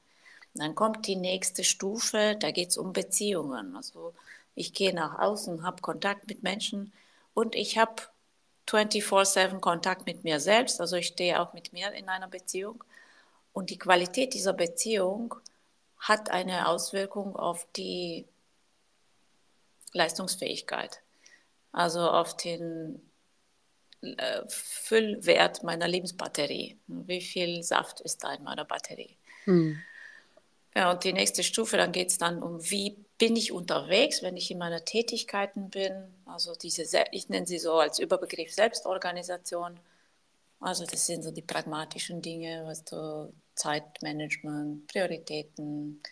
Dann 0.55 0.75
kommt 0.75 1.07
die 1.07 1.17
nächste 1.17 1.65
Stufe, 1.65 2.37
da 2.39 2.51
geht 2.51 2.71
es 2.71 2.77
um 2.77 2.93
Beziehungen. 2.93 3.75
Also 3.77 4.15
ich 4.55 4.75
gehe 4.75 4.95
nach 4.95 5.19
außen, 5.19 5.65
habe 5.65 5.81
Kontakt 5.81 6.29
mit 6.29 6.43
Menschen 6.43 6.93
und 7.35 7.55
ich 7.55 7.79
habe 7.79 8.03
24/7 8.67 9.61
Kontakt 9.61 10.07
mit 10.07 10.25
mir 10.25 10.41
selbst. 10.41 10.81
Also 10.81 10.97
ich 10.97 11.09
stehe 11.09 11.41
auch 11.41 11.53
mit 11.55 11.73
mir 11.73 11.93
in 11.93 12.09
einer 12.09 12.29
Beziehung. 12.29 12.85
Und 13.53 13.71
die 13.71 13.79
Qualität 13.79 14.35
dieser 14.35 14.53
Beziehung 14.53 15.35
hat 15.99 16.31
eine 16.31 16.69
Auswirkung 16.69 17.37
auf 17.37 17.67
die 17.77 18.27
Leistungsfähigkeit, 19.93 21.01
also 21.73 22.01
auf 22.01 22.37
den 22.37 23.01
äh, 24.03 24.43
Füllwert 24.49 25.63
meiner 25.63 25.89
Lebensbatterie. 25.89 26.79
Wie 26.87 27.21
viel 27.21 27.63
Saft 27.63 28.01
ist 28.01 28.25
da 28.25 28.35
in 28.35 28.43
meiner 28.43 28.65
Batterie? 28.65 29.17
Hm. 29.45 29.79
Ja, 30.75 30.91
und 30.91 31.05
die 31.05 31.13
nächste 31.13 31.43
Stufe, 31.43 31.77
dann 31.77 31.93
geht 31.93 32.09
es 32.09 32.19
dann 32.19 32.43
um, 32.43 32.59
wie 32.71 32.97
bin 33.19 33.37
ich 33.37 33.53
unterwegs, 33.53 34.23
wenn 34.23 34.37
ich 34.37 34.51
in 34.51 34.59
meiner 34.59 34.85
Tätigkeiten 34.85 35.71
bin. 35.71 35.93
Also 36.25 36.55
diese, 36.55 36.83
ich 37.13 37.29
nenne 37.29 37.47
sie 37.47 37.59
so 37.59 37.75
als 37.75 37.99
Überbegriff 37.99 38.53
Selbstorganisation. 38.53 39.79
Also 40.61 40.87
das 40.87 41.07
sind 41.07 41.23
so 41.23 41.31
die 41.31 41.43
pragmatischen 41.43 42.23
Dinge, 42.23 42.63
was 42.65 42.85
du 42.85 43.33
Zeitmanagement, 43.55 44.87
Prioritäten, 44.87 46.03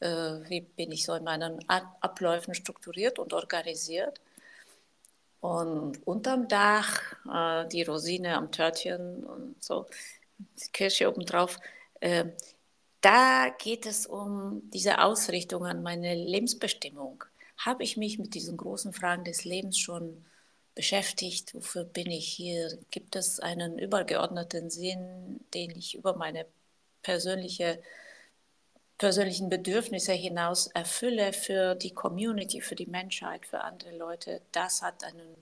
wie 0.00 0.60
bin 0.62 0.92
ich 0.92 1.04
so 1.04 1.14
in 1.14 1.24
meinen 1.24 1.64
Abläufen 1.68 2.54
strukturiert 2.54 3.18
und 3.18 3.32
organisiert. 3.32 4.20
Und 5.40 6.06
unterm 6.06 6.48
Dach 6.48 7.00
äh, 7.32 7.66
die 7.68 7.82
Rosine 7.82 8.36
am 8.36 8.52
Törtchen 8.52 9.24
und 9.24 9.62
so, 9.62 9.86
die 10.38 10.70
Kirsche 10.72 11.08
obendrauf. 11.08 11.58
Äh, 12.00 12.26
da 13.00 13.48
geht 13.58 13.86
es 13.86 14.06
um 14.06 14.62
diese 14.70 15.02
Ausrichtung 15.02 15.64
an 15.64 15.82
meine 15.82 16.14
Lebensbestimmung. 16.14 17.24
Habe 17.56 17.82
ich 17.84 17.96
mich 17.96 18.18
mit 18.18 18.34
diesen 18.34 18.56
großen 18.56 18.92
Fragen 18.92 19.24
des 19.24 19.44
Lebens 19.44 19.78
schon 19.78 20.24
beschäftigt? 20.74 21.54
Wofür 21.54 21.84
bin 21.84 22.10
ich 22.10 22.28
hier? 22.28 22.78
Gibt 22.90 23.16
es 23.16 23.40
einen 23.40 23.78
übergeordneten 23.78 24.70
Sinn, 24.70 25.40
den 25.54 25.70
ich 25.70 25.94
über 25.94 26.16
meine 26.16 26.46
persönliche, 27.02 27.82
persönlichen 29.00 29.48
Bedürfnisse 29.48 30.12
hinaus 30.12 30.66
erfülle 30.68 31.32
für 31.32 31.74
die 31.74 31.94
Community, 31.94 32.60
für 32.60 32.74
die 32.74 32.86
Menschheit, 32.86 33.46
für 33.46 33.62
andere 33.62 33.96
Leute? 33.96 34.42
Das 34.52 34.82
hat 34.82 35.04
einen 35.04 35.36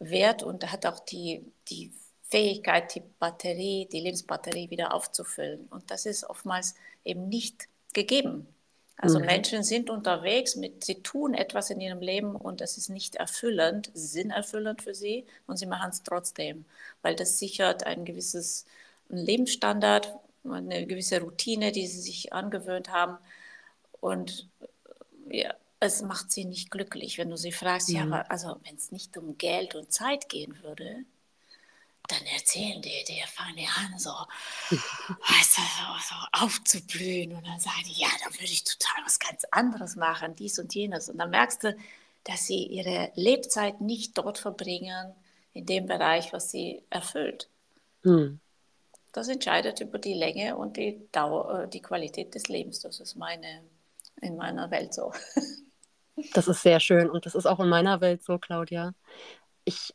Wert 0.00 0.42
und 0.42 0.70
hat 0.72 0.84
auch 0.84 0.98
die, 0.98 1.52
die 1.68 1.92
Fähigkeit, 2.28 2.92
die 2.96 3.02
Batterie, 3.20 3.86
die 3.92 4.00
Lebensbatterie 4.00 4.70
wieder 4.70 4.92
aufzufüllen. 4.92 5.68
Und 5.70 5.88
das 5.92 6.04
ist 6.04 6.24
oftmals 6.24 6.74
eben 7.04 7.28
nicht 7.28 7.68
gegeben. 7.92 8.48
Also 8.96 9.20
mhm. 9.20 9.26
Menschen 9.26 9.62
sind 9.62 9.88
unterwegs, 9.88 10.56
mit, 10.56 10.82
sie 10.82 11.00
tun 11.00 11.34
etwas 11.34 11.70
in 11.70 11.80
ihrem 11.80 12.00
Leben 12.00 12.34
und 12.34 12.60
es 12.60 12.76
ist 12.76 12.88
nicht 12.88 13.14
erfüllend, 13.14 13.92
sinnerfüllend 13.94 14.82
für 14.82 14.96
sie 14.96 15.26
und 15.46 15.58
sie 15.58 15.66
machen 15.66 15.90
es 15.90 16.02
trotzdem, 16.02 16.64
weil 17.02 17.14
das 17.14 17.38
sichert 17.38 17.84
ein 17.86 18.04
gewisses 18.04 18.66
Lebensstandard, 19.08 20.12
eine 20.44 20.86
gewisse 20.86 21.20
Routine, 21.20 21.72
die 21.72 21.86
sie 21.86 22.00
sich 22.00 22.32
angewöhnt 22.32 22.90
haben. 22.90 23.18
Und 24.00 24.48
ja, 25.30 25.54
es 25.80 26.02
macht 26.02 26.30
sie 26.32 26.44
nicht 26.44 26.70
glücklich, 26.70 27.18
wenn 27.18 27.30
du 27.30 27.36
sie 27.36 27.52
fragst, 27.52 27.88
mhm. 27.88 27.96
ja, 27.96 28.02
aber 28.02 28.30
also 28.30 28.56
wenn 28.64 28.76
es 28.76 28.92
nicht 28.92 29.16
um 29.16 29.38
Geld 29.38 29.74
und 29.74 29.92
Zeit 29.92 30.28
gehen 30.28 30.62
würde, 30.62 31.04
dann 32.06 32.22
erzählen 32.34 32.82
die, 32.82 33.04
die 33.08 33.22
fangen 33.26 33.56
die 33.56 33.66
an, 33.66 33.98
so, 33.98 34.10
weißt 34.70 35.56
du, 35.56 35.62
so, 35.62 35.86
so, 36.08 36.44
aufzublühen 36.44 37.32
und 37.32 37.46
dann 37.46 37.60
sagen 37.60 37.82
die, 37.86 38.00
ja, 38.00 38.08
dann 38.22 38.34
würde 38.34 38.44
ich 38.44 38.64
total 38.64 39.04
was 39.04 39.18
ganz 39.18 39.44
anderes 39.50 39.96
machen, 39.96 40.36
dies 40.36 40.58
und 40.58 40.74
jenes. 40.74 41.08
Und 41.08 41.16
dann 41.16 41.30
merkst 41.30 41.64
du, 41.64 41.76
dass 42.24 42.46
sie 42.46 42.66
ihre 42.66 43.10
Lebzeit 43.14 43.80
nicht 43.80 44.18
dort 44.18 44.38
verbringen, 44.38 45.14
in 45.54 45.66
dem 45.66 45.86
Bereich, 45.86 46.32
was 46.32 46.50
sie 46.50 46.82
erfüllt. 46.90 47.48
Hm. 48.02 48.40
Das 49.14 49.28
entscheidet 49.28 49.80
über 49.80 49.98
die 49.98 50.14
Länge 50.14 50.56
und 50.56 50.76
die 50.76 51.08
Dauer, 51.12 51.60
äh, 51.62 51.68
die 51.68 51.80
Qualität 51.80 52.34
des 52.34 52.48
Lebens. 52.48 52.80
Das 52.80 53.00
ist 53.00 53.14
meine, 53.14 53.62
in 54.20 54.36
meiner 54.36 54.70
Welt 54.70 54.92
so. 54.92 55.12
Das 56.32 56.46
ist 56.46 56.62
sehr 56.62 56.78
schön 56.78 57.10
und 57.10 57.26
das 57.26 57.34
ist 57.34 57.44
auch 57.44 57.58
in 57.58 57.68
meiner 57.68 58.00
Welt 58.00 58.22
so, 58.22 58.38
Claudia. 58.38 58.94
Ich 59.64 59.92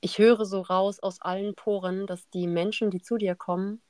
ich 0.00 0.18
höre 0.18 0.44
so 0.44 0.60
raus 0.60 1.00
aus 1.00 1.20
allen 1.20 1.54
Poren, 1.54 2.06
dass 2.06 2.28
die 2.30 2.46
Menschen, 2.46 2.90
die 2.90 3.02
zu 3.02 3.16
dir 3.16 3.34
kommen, 3.34 3.82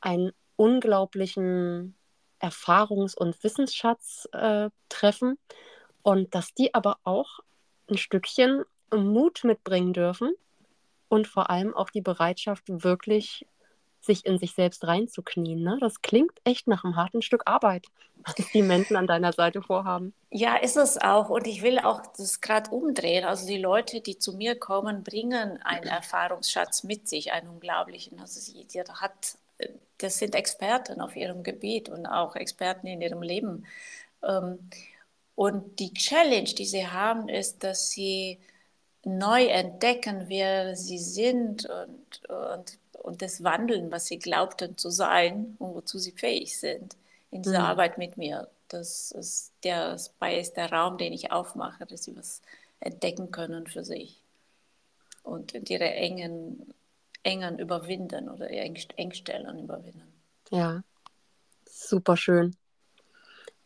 einen 0.00 0.32
unglaublichen 0.56 1.94
Erfahrungs- 2.40 3.16
und 3.16 3.42
Wissensschatz 3.42 4.28
äh, 4.32 4.70
treffen 4.88 5.38
und 6.02 6.34
dass 6.34 6.54
die 6.54 6.74
aber 6.74 6.98
auch 7.04 7.40
ein 7.90 7.98
Stückchen 7.98 8.64
Mut 8.94 9.44
mitbringen 9.44 9.92
dürfen 9.92 10.32
und 11.08 11.26
vor 11.26 11.50
allem 11.50 11.74
auch 11.74 11.90
die 11.90 12.00
Bereitschaft, 12.00 12.64
wirklich 12.66 13.46
sich 14.04 14.26
in 14.26 14.38
sich 14.38 14.52
selbst 14.52 14.86
reinzuknien. 14.86 15.62
Ne? 15.62 15.78
Das 15.80 16.02
klingt 16.02 16.32
echt 16.44 16.68
nach 16.68 16.84
einem 16.84 16.96
harten 16.96 17.22
Stück 17.22 17.42
Arbeit, 17.46 17.86
was 18.26 18.34
die 18.52 18.62
Menschen 18.62 18.96
an 18.96 19.06
deiner 19.06 19.32
Seite 19.32 19.62
vorhaben. 19.62 20.14
Ja, 20.30 20.56
ist 20.56 20.76
es 20.76 20.98
auch. 20.98 21.28
Und 21.28 21.46
ich 21.46 21.62
will 21.62 21.78
auch 21.78 22.02
das 22.16 22.40
gerade 22.40 22.70
umdrehen. 22.70 23.24
Also 23.24 23.46
die 23.46 23.58
Leute, 23.58 24.00
die 24.00 24.18
zu 24.18 24.34
mir 24.34 24.58
kommen, 24.58 25.02
bringen 25.02 25.60
einen 25.62 25.86
Erfahrungsschatz 25.86 26.84
mit 26.84 27.08
sich, 27.08 27.32
einen 27.32 27.48
unglaublichen. 27.48 28.20
Also 28.20 28.52
jeder 28.52 29.00
hat, 29.00 29.36
das 29.98 30.18
sind 30.18 30.34
Experten 30.34 31.00
auf 31.00 31.16
ihrem 31.16 31.42
Gebiet 31.42 31.88
und 31.88 32.06
auch 32.06 32.36
Experten 32.36 32.86
in 32.86 33.00
ihrem 33.00 33.22
Leben. 33.22 33.66
Ähm, 34.22 34.58
und 35.34 35.80
die 35.80 35.92
Challenge, 35.92 36.44
die 36.44 36.64
sie 36.64 36.86
haben, 36.86 37.28
ist, 37.28 37.64
dass 37.64 37.90
sie 37.90 38.38
neu 39.04 39.46
entdecken, 39.46 40.24
wer 40.28 40.76
sie 40.76 40.98
sind 40.98 41.66
und, 41.66 42.30
und 42.30 42.78
und 43.04 43.20
das 43.20 43.44
Wandeln, 43.44 43.92
was 43.92 44.06
sie 44.06 44.18
glaubten 44.18 44.78
zu 44.78 44.88
sein 44.88 45.56
und 45.58 45.74
wozu 45.74 45.98
sie 45.98 46.12
fähig 46.12 46.58
sind 46.58 46.96
in 47.30 47.42
dieser 47.42 47.60
mhm. 47.60 47.66
Arbeit 47.66 47.98
mit 47.98 48.16
mir. 48.16 48.48
Das 48.68 49.10
ist 49.10 49.52
der, 49.62 49.94
ist 49.94 50.54
der 50.54 50.72
Raum, 50.72 50.96
den 50.96 51.12
ich 51.12 51.30
aufmache, 51.30 51.84
dass 51.84 52.04
sie 52.04 52.16
was 52.16 52.40
entdecken 52.80 53.30
können 53.30 53.66
für 53.66 53.84
sich 53.84 54.22
und 55.22 55.52
ihre 55.68 55.90
engen, 55.90 56.72
engen 57.22 57.58
überwinden 57.58 58.30
oder 58.30 58.50
Engstellen 58.50 59.58
überwinden. 59.58 60.10
Ja, 60.50 60.82
super 61.66 62.16
schön. 62.16 62.56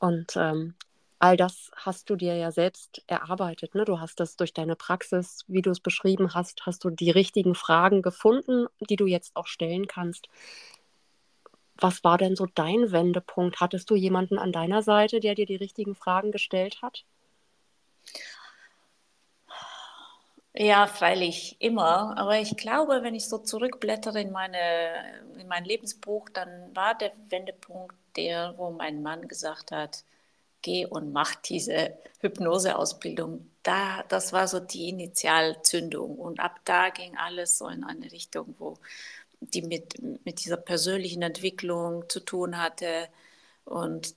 Und 0.00 0.36
ähm, 0.36 0.74
all 1.18 1.36
das 1.36 1.70
hast 1.74 2.10
du 2.10 2.16
dir 2.16 2.36
ja 2.36 2.50
selbst 2.50 3.02
erarbeitet. 3.06 3.74
Ne? 3.74 3.84
Du 3.84 4.00
hast 4.00 4.20
das 4.20 4.36
durch 4.36 4.52
deine 4.52 4.76
Praxis, 4.76 5.44
wie 5.48 5.62
du 5.62 5.70
es 5.70 5.80
beschrieben 5.80 6.34
hast, 6.34 6.64
hast 6.66 6.84
du 6.84 6.90
die 6.90 7.10
richtigen 7.10 7.54
Fragen 7.54 8.02
gefunden, 8.02 8.66
die 8.88 8.96
du 8.96 9.06
jetzt 9.06 9.34
auch 9.34 9.46
stellen 9.46 9.86
kannst. 9.86 10.28
Was 11.80 12.02
war 12.04 12.18
denn 12.18 12.36
so 12.36 12.46
dein 12.46 12.92
Wendepunkt? 12.92 13.60
Hattest 13.60 13.90
du 13.90 13.94
jemanden 13.94 14.38
an 14.38 14.52
deiner 14.52 14.82
Seite, 14.82 15.20
der 15.20 15.34
dir 15.34 15.46
die 15.46 15.56
richtigen 15.56 15.94
Fragen 15.94 16.32
gestellt 16.32 16.82
hat? 16.82 17.04
Ja, 20.54 20.88
freilich 20.88 21.56
immer. 21.60 22.16
Aber 22.18 22.40
ich 22.40 22.56
glaube, 22.56 23.02
wenn 23.02 23.14
ich 23.14 23.28
so 23.28 23.38
zurückblättere 23.38 24.20
in, 24.20 24.32
meine, 24.32 24.58
in 25.38 25.46
mein 25.46 25.64
Lebensbuch, 25.64 26.28
dann 26.30 26.74
war 26.74 26.96
der 26.96 27.12
Wendepunkt 27.28 27.94
der, 28.16 28.54
wo 28.56 28.70
mein 28.70 29.02
Mann 29.02 29.28
gesagt 29.28 29.70
hat, 29.70 30.02
geh 30.62 30.86
und 30.86 31.12
mach 31.12 31.34
diese 31.36 31.96
Hypnoseausbildung. 32.20 33.50
Da, 33.62 34.02
das 34.08 34.32
war 34.32 34.48
so 34.48 34.60
die 34.60 34.88
Initialzündung. 34.88 36.16
Und 36.18 36.40
ab 36.40 36.60
da 36.64 36.90
ging 36.90 37.16
alles 37.16 37.58
so 37.58 37.68
in 37.68 37.84
eine 37.84 38.10
Richtung, 38.12 38.54
wo 38.58 38.78
die 39.40 39.62
mit, 39.62 40.02
mit 40.24 40.44
dieser 40.44 40.56
persönlichen 40.56 41.22
Entwicklung 41.22 42.08
zu 42.08 42.20
tun 42.20 42.58
hatte 42.58 43.08
und 43.64 44.14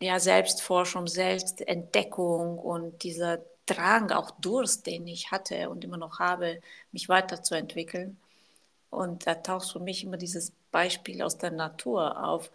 ja, 0.00 0.20
Selbstforschung, 0.20 1.06
Selbstentdeckung 1.06 2.58
und 2.58 3.02
dieser 3.02 3.40
Drang, 3.66 4.10
auch 4.12 4.30
Durst, 4.32 4.86
den 4.86 5.06
ich 5.06 5.30
hatte 5.30 5.70
und 5.70 5.84
immer 5.84 5.96
noch 5.98 6.18
habe, 6.20 6.60
mich 6.92 7.08
weiterzuentwickeln. 7.08 8.18
Und 8.90 9.26
da 9.26 9.34
taucht 9.34 9.72
für 9.72 9.80
mich 9.80 10.04
immer 10.04 10.16
dieses 10.16 10.52
Beispiel 10.70 11.22
aus 11.22 11.38
der 11.38 11.50
Natur 11.50 12.24
auf 12.24 12.50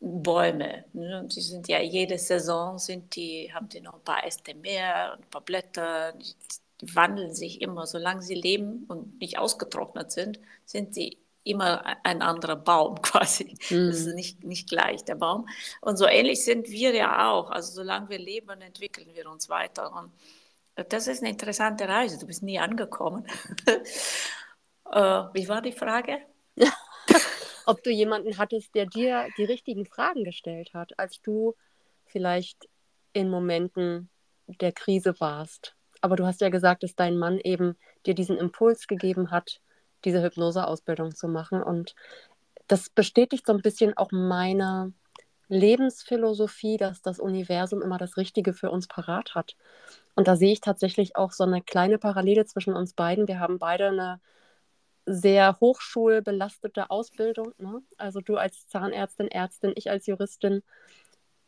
Bäume. 0.00 0.84
Ne? 0.92 1.26
Die 1.26 1.40
sind 1.40 1.68
ja 1.68 1.80
jede 1.80 2.18
Saison 2.18 2.78
sind 2.78 3.16
die, 3.16 3.50
haben 3.52 3.68
die 3.68 3.80
noch 3.80 3.94
ein 3.94 4.04
paar 4.04 4.24
Äste 4.26 4.54
mehr, 4.54 5.14
ein 5.14 5.30
paar 5.30 5.40
Blätter, 5.40 6.12
die, 6.12 6.34
die 6.80 6.94
wandeln 6.94 7.34
sich 7.34 7.62
immer. 7.62 7.86
Solange 7.86 8.22
sie 8.22 8.34
leben 8.34 8.84
und 8.88 9.18
nicht 9.20 9.38
ausgetrocknet 9.38 10.12
sind, 10.12 10.38
sind 10.64 10.94
sie 10.94 11.18
immer 11.44 11.96
ein 12.04 12.22
anderer 12.22 12.56
Baum 12.56 13.00
quasi. 13.02 13.56
Mhm. 13.70 13.88
Das 13.88 14.00
ist 14.00 14.14
nicht, 14.14 14.44
nicht 14.44 14.68
gleich, 14.68 15.04
der 15.04 15.14
Baum. 15.14 15.48
Und 15.80 15.96
so 15.96 16.06
ähnlich 16.06 16.44
sind 16.44 16.68
wir 16.68 16.94
ja 16.94 17.30
auch. 17.30 17.50
Also 17.50 17.72
solange 17.72 18.10
wir 18.10 18.18
leben, 18.18 18.60
entwickeln 18.60 19.08
wir 19.14 19.30
uns 19.30 19.48
weiter. 19.48 19.92
Und 19.92 20.12
das 20.90 21.06
ist 21.06 21.22
eine 21.22 21.30
interessante 21.30 21.88
Reise. 21.88 22.18
Du 22.18 22.26
bist 22.26 22.42
nie 22.42 22.58
angekommen. 22.58 23.26
äh, 24.92 25.22
wie 25.32 25.48
war 25.48 25.62
die 25.62 25.72
Frage? 25.72 26.18
Ob 27.66 27.82
du 27.82 27.90
jemanden 27.90 28.38
hattest, 28.38 28.74
der 28.74 28.86
dir 28.86 29.26
die 29.36 29.44
richtigen 29.44 29.84
Fragen 29.86 30.24
gestellt 30.24 30.72
hat, 30.72 30.98
als 30.98 31.20
du 31.20 31.54
vielleicht 32.04 32.68
in 33.12 33.28
Momenten 33.28 34.08
der 34.46 34.72
Krise 34.72 35.18
warst. 35.18 35.74
Aber 36.00 36.16
du 36.16 36.24
hast 36.24 36.40
ja 36.40 36.48
gesagt, 36.48 36.82
dass 36.82 36.94
dein 36.94 37.18
Mann 37.18 37.38
eben 37.38 37.76
dir 38.06 38.14
diesen 38.14 38.38
Impuls 38.38 38.86
gegeben 38.86 39.30
hat, 39.30 39.60
diese 40.04 40.22
Hypnoseausbildung 40.22 41.14
zu 41.14 41.26
machen. 41.26 41.62
Und 41.62 41.94
das 42.68 42.88
bestätigt 42.88 43.46
so 43.46 43.52
ein 43.52 43.62
bisschen 43.62 43.96
auch 43.96 44.12
meine 44.12 44.92
Lebensphilosophie, 45.48 46.76
dass 46.76 47.02
das 47.02 47.18
Universum 47.18 47.82
immer 47.82 47.98
das 47.98 48.16
Richtige 48.16 48.52
für 48.52 48.70
uns 48.70 48.86
parat 48.86 49.34
hat. 49.34 49.56
Und 50.14 50.28
da 50.28 50.36
sehe 50.36 50.52
ich 50.52 50.60
tatsächlich 50.60 51.16
auch 51.16 51.32
so 51.32 51.44
eine 51.44 51.62
kleine 51.62 51.98
Parallele 51.98 52.44
zwischen 52.44 52.74
uns 52.74 52.94
beiden. 52.94 53.28
Wir 53.28 53.40
haben 53.40 53.58
beide 53.58 53.88
eine 53.88 54.20
sehr 55.06 55.58
hochschulbelastete 55.60 56.90
Ausbildung. 56.90 57.52
Ne? 57.58 57.80
Also 57.96 58.20
du 58.20 58.36
als 58.36 58.66
Zahnärztin, 58.68 59.28
Ärztin, 59.28 59.72
ich 59.76 59.88
als 59.88 60.06
Juristin. 60.06 60.62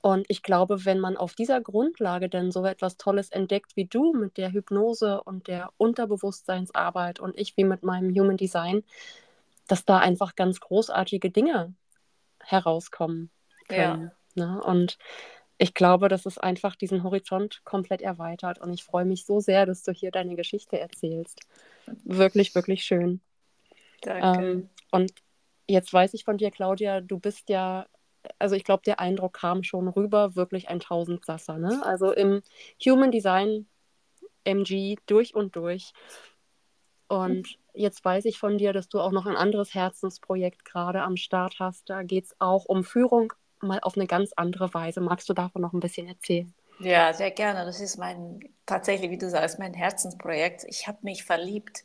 Und 0.00 0.26
ich 0.28 0.42
glaube, 0.44 0.84
wenn 0.84 1.00
man 1.00 1.16
auf 1.16 1.34
dieser 1.34 1.60
Grundlage 1.60 2.28
dann 2.28 2.52
so 2.52 2.64
etwas 2.64 2.96
Tolles 2.96 3.30
entdeckt 3.30 3.74
wie 3.74 3.84
du 3.84 4.12
mit 4.12 4.36
der 4.36 4.52
Hypnose 4.52 5.20
und 5.24 5.48
der 5.48 5.70
Unterbewusstseinsarbeit 5.76 7.18
und 7.18 7.36
ich 7.38 7.56
wie 7.56 7.64
mit 7.64 7.82
meinem 7.82 8.14
Human 8.14 8.36
Design, 8.36 8.84
dass 9.66 9.84
da 9.84 9.98
einfach 9.98 10.36
ganz 10.36 10.60
großartige 10.60 11.30
Dinge 11.30 11.74
herauskommen 12.40 13.30
können. 13.68 14.12
Ja. 14.34 14.46
Ne? 14.46 14.62
Und 14.62 14.98
ich 15.58 15.74
glaube, 15.74 16.08
dass 16.08 16.26
es 16.26 16.38
einfach 16.38 16.76
diesen 16.76 17.02
Horizont 17.02 17.62
komplett 17.64 18.00
erweitert. 18.00 18.60
Und 18.60 18.72
ich 18.72 18.84
freue 18.84 19.04
mich 19.04 19.26
so 19.26 19.40
sehr, 19.40 19.66
dass 19.66 19.82
du 19.82 19.90
hier 19.90 20.12
deine 20.12 20.36
Geschichte 20.36 20.78
erzählst. 20.78 21.40
Wirklich, 22.04 22.54
wirklich 22.54 22.84
schön. 22.84 23.20
Danke. 24.02 24.42
Ähm, 24.42 24.70
und 24.90 25.12
jetzt 25.66 25.92
weiß 25.92 26.14
ich 26.14 26.24
von 26.24 26.38
dir, 26.38 26.50
Claudia, 26.50 27.00
du 27.00 27.18
bist 27.18 27.48
ja 27.48 27.86
also 28.38 28.54
ich 28.54 28.64
glaube, 28.64 28.82
der 28.84 29.00
Eindruck 29.00 29.34
kam 29.34 29.62
schon 29.62 29.88
rüber, 29.88 30.36
wirklich 30.36 30.68
ein 30.68 30.80
Tausendsasser. 30.80 31.58
Ne? 31.58 31.80
Also 31.84 32.12
im 32.12 32.42
Human 32.84 33.10
Design 33.10 33.66
MG 34.44 34.96
durch 35.06 35.34
und 35.34 35.56
durch. 35.56 35.92
Und 37.08 37.58
jetzt 37.72 38.04
weiß 38.04 38.26
ich 38.26 38.38
von 38.38 38.58
dir, 38.58 38.72
dass 38.72 38.88
du 38.88 39.00
auch 39.00 39.12
noch 39.12 39.26
ein 39.26 39.36
anderes 39.36 39.74
Herzensprojekt 39.74 40.64
gerade 40.64 41.02
am 41.02 41.16
Start 41.16 41.56
hast. 41.58 41.88
Da 41.88 42.02
geht 42.02 42.26
es 42.26 42.36
auch 42.38 42.66
um 42.66 42.84
Führung, 42.84 43.32
mal 43.60 43.80
auf 43.80 43.96
eine 43.96 44.06
ganz 44.06 44.32
andere 44.36 44.72
Weise. 44.74 45.00
Magst 45.00 45.28
du 45.28 45.32
davon 45.32 45.62
noch 45.62 45.72
ein 45.72 45.80
bisschen 45.80 46.06
erzählen? 46.06 46.52
Ja, 46.80 47.12
sehr 47.12 47.30
gerne. 47.30 47.64
Das 47.64 47.80
ist 47.80 47.98
mein, 47.98 48.40
tatsächlich, 48.66 49.10
wie 49.10 49.18
du 49.18 49.28
sagst, 49.28 49.58
mein 49.58 49.74
Herzensprojekt. 49.74 50.64
Ich 50.68 50.86
habe 50.86 50.98
mich 51.02 51.24
verliebt, 51.24 51.82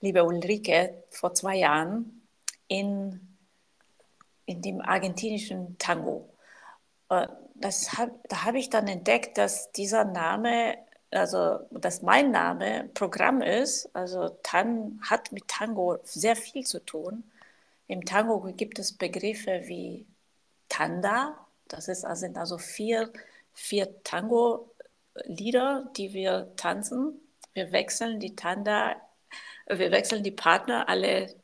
liebe 0.00 0.24
Ulrike, 0.24 1.04
vor 1.10 1.34
zwei 1.34 1.56
Jahren 1.56 2.22
in 2.68 3.28
in 4.48 4.62
dem 4.62 4.80
argentinischen 4.80 5.76
Tango. 5.78 6.28
Äh, 7.10 7.28
das 7.54 7.98
hab, 7.98 8.10
da 8.28 8.44
habe 8.44 8.58
ich 8.58 8.70
dann 8.70 8.88
entdeckt, 8.88 9.36
dass 9.36 9.70
dieser 9.72 10.04
Name, 10.04 10.78
also 11.10 11.60
dass 11.70 12.02
mein 12.02 12.30
Name 12.30 12.88
Programm 12.94 13.42
ist. 13.42 13.94
Also 13.94 14.30
Tan 14.42 15.00
hat 15.02 15.32
mit 15.32 15.48
Tango 15.48 15.98
sehr 16.02 16.34
viel 16.34 16.64
zu 16.64 16.80
tun. 16.84 17.24
Im 17.88 18.04
Tango 18.04 18.40
gibt 18.56 18.78
es 18.78 18.96
Begriffe 18.96 19.62
wie 19.64 20.06
Tanda, 20.68 21.46
das 21.68 21.88
ist, 21.88 22.04
also, 22.04 22.20
sind 22.20 22.38
also 22.38 22.58
vier, 22.58 23.12
vier 23.54 24.02
Tango-Lieder, 24.02 25.90
die 25.96 26.14
wir 26.14 26.52
tanzen. 26.56 27.20
Wir 27.52 27.72
wechseln 27.72 28.20
die 28.20 28.36
Tanda, 28.36 28.96
wir 29.68 29.90
wechseln 29.90 30.22
die 30.22 30.30
Partner 30.30 30.88
alle 30.88 31.34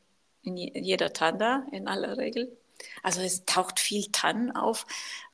in 0.43 0.57
jeder 0.57 1.11
Tanda 1.13 1.65
in 1.71 1.87
aller 1.87 2.17
Regel. 2.17 2.55
Also 3.03 3.21
es 3.21 3.45
taucht 3.45 3.79
viel 3.79 4.11
Tann 4.11 4.51
auf. 4.51 4.85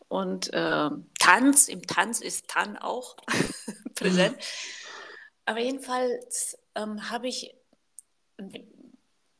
Und 0.07 0.53
äh, 0.53 0.89
Tanz, 1.19 1.67
im 1.67 1.85
Tanz 1.87 2.21
ist 2.21 2.47
Tann 2.47 2.77
auch 2.77 3.15
präsent. 3.95 4.37
Aber 5.45 5.59
jedenfalls 5.59 6.57
ähm, 6.75 7.09
habe 7.09 7.27
ich 7.27 7.55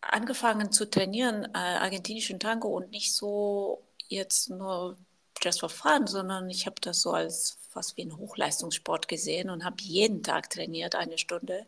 angefangen 0.01 0.71
zu 0.71 0.89
trainieren, 0.89 1.45
äh, 1.53 1.57
argentinischen 1.57 2.39
Tango 2.39 2.69
und 2.69 2.91
nicht 2.91 3.13
so 3.13 3.83
jetzt 4.07 4.49
nur 4.49 4.97
just 5.41 5.59
for 5.59 5.69
fun, 5.69 6.07
sondern 6.07 6.49
ich 6.49 6.65
habe 6.65 6.75
das 6.81 7.01
so 7.01 7.11
als 7.11 7.57
fast 7.69 7.97
wie 7.97 8.03
ein 8.03 8.17
Hochleistungssport 8.17 9.07
gesehen 9.07 9.49
und 9.49 9.63
habe 9.63 9.77
jeden 9.79 10.23
Tag 10.23 10.49
trainiert, 10.49 10.95
eine 10.95 11.17
Stunde, 11.17 11.65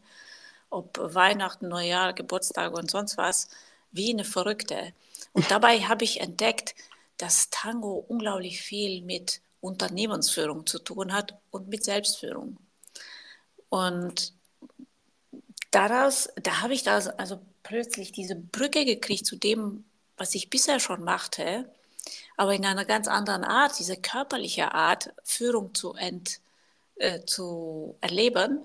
ob 0.74 0.98
Weihnachten, 0.98 1.68
Neujahr, 1.68 2.14
Geburtstag 2.14 2.74
und 2.74 2.90
sonst 2.90 3.18
was, 3.18 3.48
wie 3.92 4.12
eine 4.12 4.26
Verrückte. 4.26 4.94
Und 5.34 5.50
dabei 5.52 5.82
habe 5.82 6.04
ich 6.04 6.22
entdeckt, 6.22 6.76
dass 7.18 7.50
Tango 7.50 8.04
unglaublich 8.08 8.62
viel 8.62 9.02
mit 9.04 9.42
Unternehmensführung 9.62 10.66
zu 10.66 10.80
tun 10.80 11.14
hat 11.14 11.36
und 11.52 11.70
mit 11.70 11.84
Selbstführung. 11.84 12.58
Und 13.70 14.34
daraus, 15.72 16.30
da 16.42 16.62
habe 16.62 16.74
ich 16.74 16.84
da 16.84 16.98
also 17.18 17.40
plötzlich 17.64 18.12
diese 18.12 18.36
Brücke 18.36 18.86
gekriegt 18.86 19.26
zu 19.26 19.36
dem, 19.36 19.86
was 20.18 20.36
ich 20.36 20.50
bisher 20.50 20.80
schon 20.80 21.04
machte, 21.04 21.72
aber 22.36 22.54
in 22.54 22.66
einer 22.66 22.86
ganz 22.86 23.08
anderen 23.08 23.44
Art, 23.44 23.80
diese 23.80 23.98
körperliche 23.98 24.74
Art, 24.74 25.14
Führung 25.24 25.74
zu, 25.74 25.94
ent, 25.94 26.42
äh, 26.96 27.24
zu 27.26 27.96
erleben, 28.02 28.60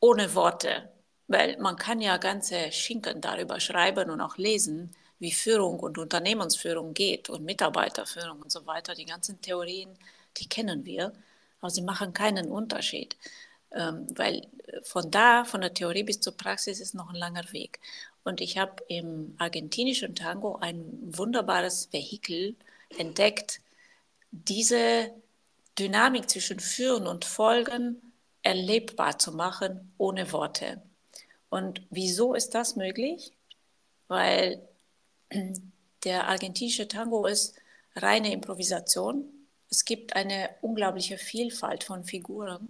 ohne 0.00 0.34
Worte. 0.34 0.90
Weil 1.28 1.56
man 1.58 1.76
kann 1.76 2.00
ja 2.00 2.16
ganze 2.18 2.70
Schinken 2.72 3.20
darüber 3.20 3.58
schreiben 3.60 4.10
und 4.10 4.20
auch 4.20 4.36
lesen, 4.36 4.94
wie 5.18 5.32
Führung 5.32 5.80
und 5.80 5.98
Unternehmensführung 5.98 6.94
geht 6.94 7.30
und 7.30 7.44
Mitarbeiterführung 7.44 8.42
und 8.42 8.52
so 8.52 8.66
weiter. 8.66 8.94
Die 8.94 9.06
ganzen 9.06 9.40
Theorien, 9.40 9.90
die 10.36 10.48
kennen 10.48 10.84
wir, 10.84 11.12
aber 11.60 11.70
sie 11.70 11.82
machen 11.82 12.12
keinen 12.12 12.50
Unterschied. 12.50 13.16
Ähm, 13.72 14.06
weil 14.14 14.46
von 14.82 15.10
da, 15.10 15.44
von 15.44 15.60
der 15.60 15.74
Theorie 15.74 16.04
bis 16.04 16.20
zur 16.20 16.36
Praxis 16.36 16.80
ist 16.80 16.94
noch 16.94 17.10
ein 17.10 17.16
langer 17.16 17.52
Weg. 17.52 17.80
Und 18.24 18.40
ich 18.40 18.58
habe 18.58 18.82
im 18.88 19.34
argentinischen 19.38 20.14
Tango 20.14 20.56
ein 20.56 20.84
wunderbares 21.02 21.92
Vehikel 21.92 22.56
entdeckt, 22.98 23.60
diese 24.30 25.12
Dynamik 25.78 26.28
zwischen 26.30 26.60
Führen 26.60 27.06
und 27.06 27.24
Folgen 27.24 28.12
erlebbar 28.42 29.18
zu 29.18 29.32
machen 29.32 29.92
ohne 29.98 30.32
Worte. 30.32 30.82
Und 31.48 31.82
wieso 31.90 32.34
ist 32.34 32.54
das 32.54 32.76
möglich? 32.76 33.32
Weil 34.08 34.66
der 36.04 36.28
argentinische 36.28 36.88
Tango 36.88 37.26
ist 37.26 37.56
reine 37.94 38.32
Improvisation. 38.32 39.24
Es 39.70 39.84
gibt 39.84 40.14
eine 40.14 40.50
unglaubliche 40.60 41.18
Vielfalt 41.18 41.84
von 41.84 42.04
Figuren. 42.04 42.68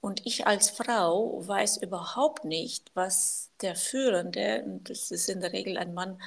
Und 0.00 0.24
ich 0.24 0.46
als 0.46 0.70
Frau 0.70 1.46
weiß 1.46 1.78
überhaupt 1.78 2.44
nicht, 2.44 2.90
was 2.94 3.50
der 3.60 3.74
Führende, 3.76 4.62
und 4.64 4.88
das 4.88 5.10
ist 5.10 5.28
in 5.28 5.40
der 5.40 5.52
Regel 5.52 5.76
ein 5.78 5.94
Mann, 5.94 6.20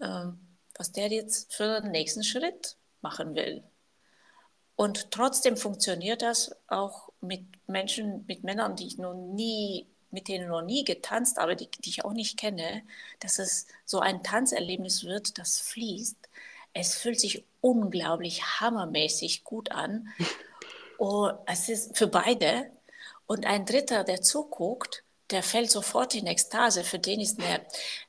äh, 0.00 0.26
was 0.76 0.92
der 0.92 1.08
jetzt 1.08 1.54
für 1.54 1.80
den 1.80 1.90
nächsten 1.90 2.22
Schritt 2.22 2.76
machen 3.00 3.34
will. 3.34 3.64
Und 4.76 5.10
trotzdem 5.10 5.56
funktioniert 5.56 6.22
das 6.22 6.54
auch 6.68 7.08
mit 7.20 7.42
Menschen, 7.66 8.24
mit 8.28 8.44
Männern, 8.44 8.76
die 8.76 8.86
ich 8.86 8.98
noch 8.98 9.14
nie 9.14 9.88
mit 10.10 10.28
denen 10.28 10.48
noch 10.48 10.62
nie 10.62 10.84
getanzt, 10.84 11.38
aber 11.38 11.54
die, 11.54 11.68
die 11.70 11.90
ich 11.90 12.04
auch 12.04 12.12
nicht 12.12 12.38
kenne, 12.38 12.82
dass 13.20 13.38
es 13.38 13.66
so 13.84 14.00
ein 14.00 14.22
Tanzerlebnis 14.22 15.04
wird, 15.04 15.38
das 15.38 15.58
fließt. 15.60 16.16
Es 16.72 16.96
fühlt 16.96 17.20
sich 17.20 17.44
unglaublich 17.60 18.60
hammermäßig 18.60 19.44
gut 19.44 19.72
an. 19.72 20.08
Oh, 21.00 21.30
es 21.46 21.68
ist 21.68 21.96
für 21.96 22.08
beide. 22.08 22.72
Und 23.28 23.46
ein 23.46 23.66
Dritter, 23.66 24.02
der 24.02 24.20
zuguckt, 24.20 25.04
der 25.30 25.44
fällt 25.44 25.70
sofort 25.70 26.16
in 26.16 26.26
Ekstase. 26.26 26.82
Für 26.82 26.98
den 26.98 27.20
ist 27.20 27.40
eine, 27.40 27.64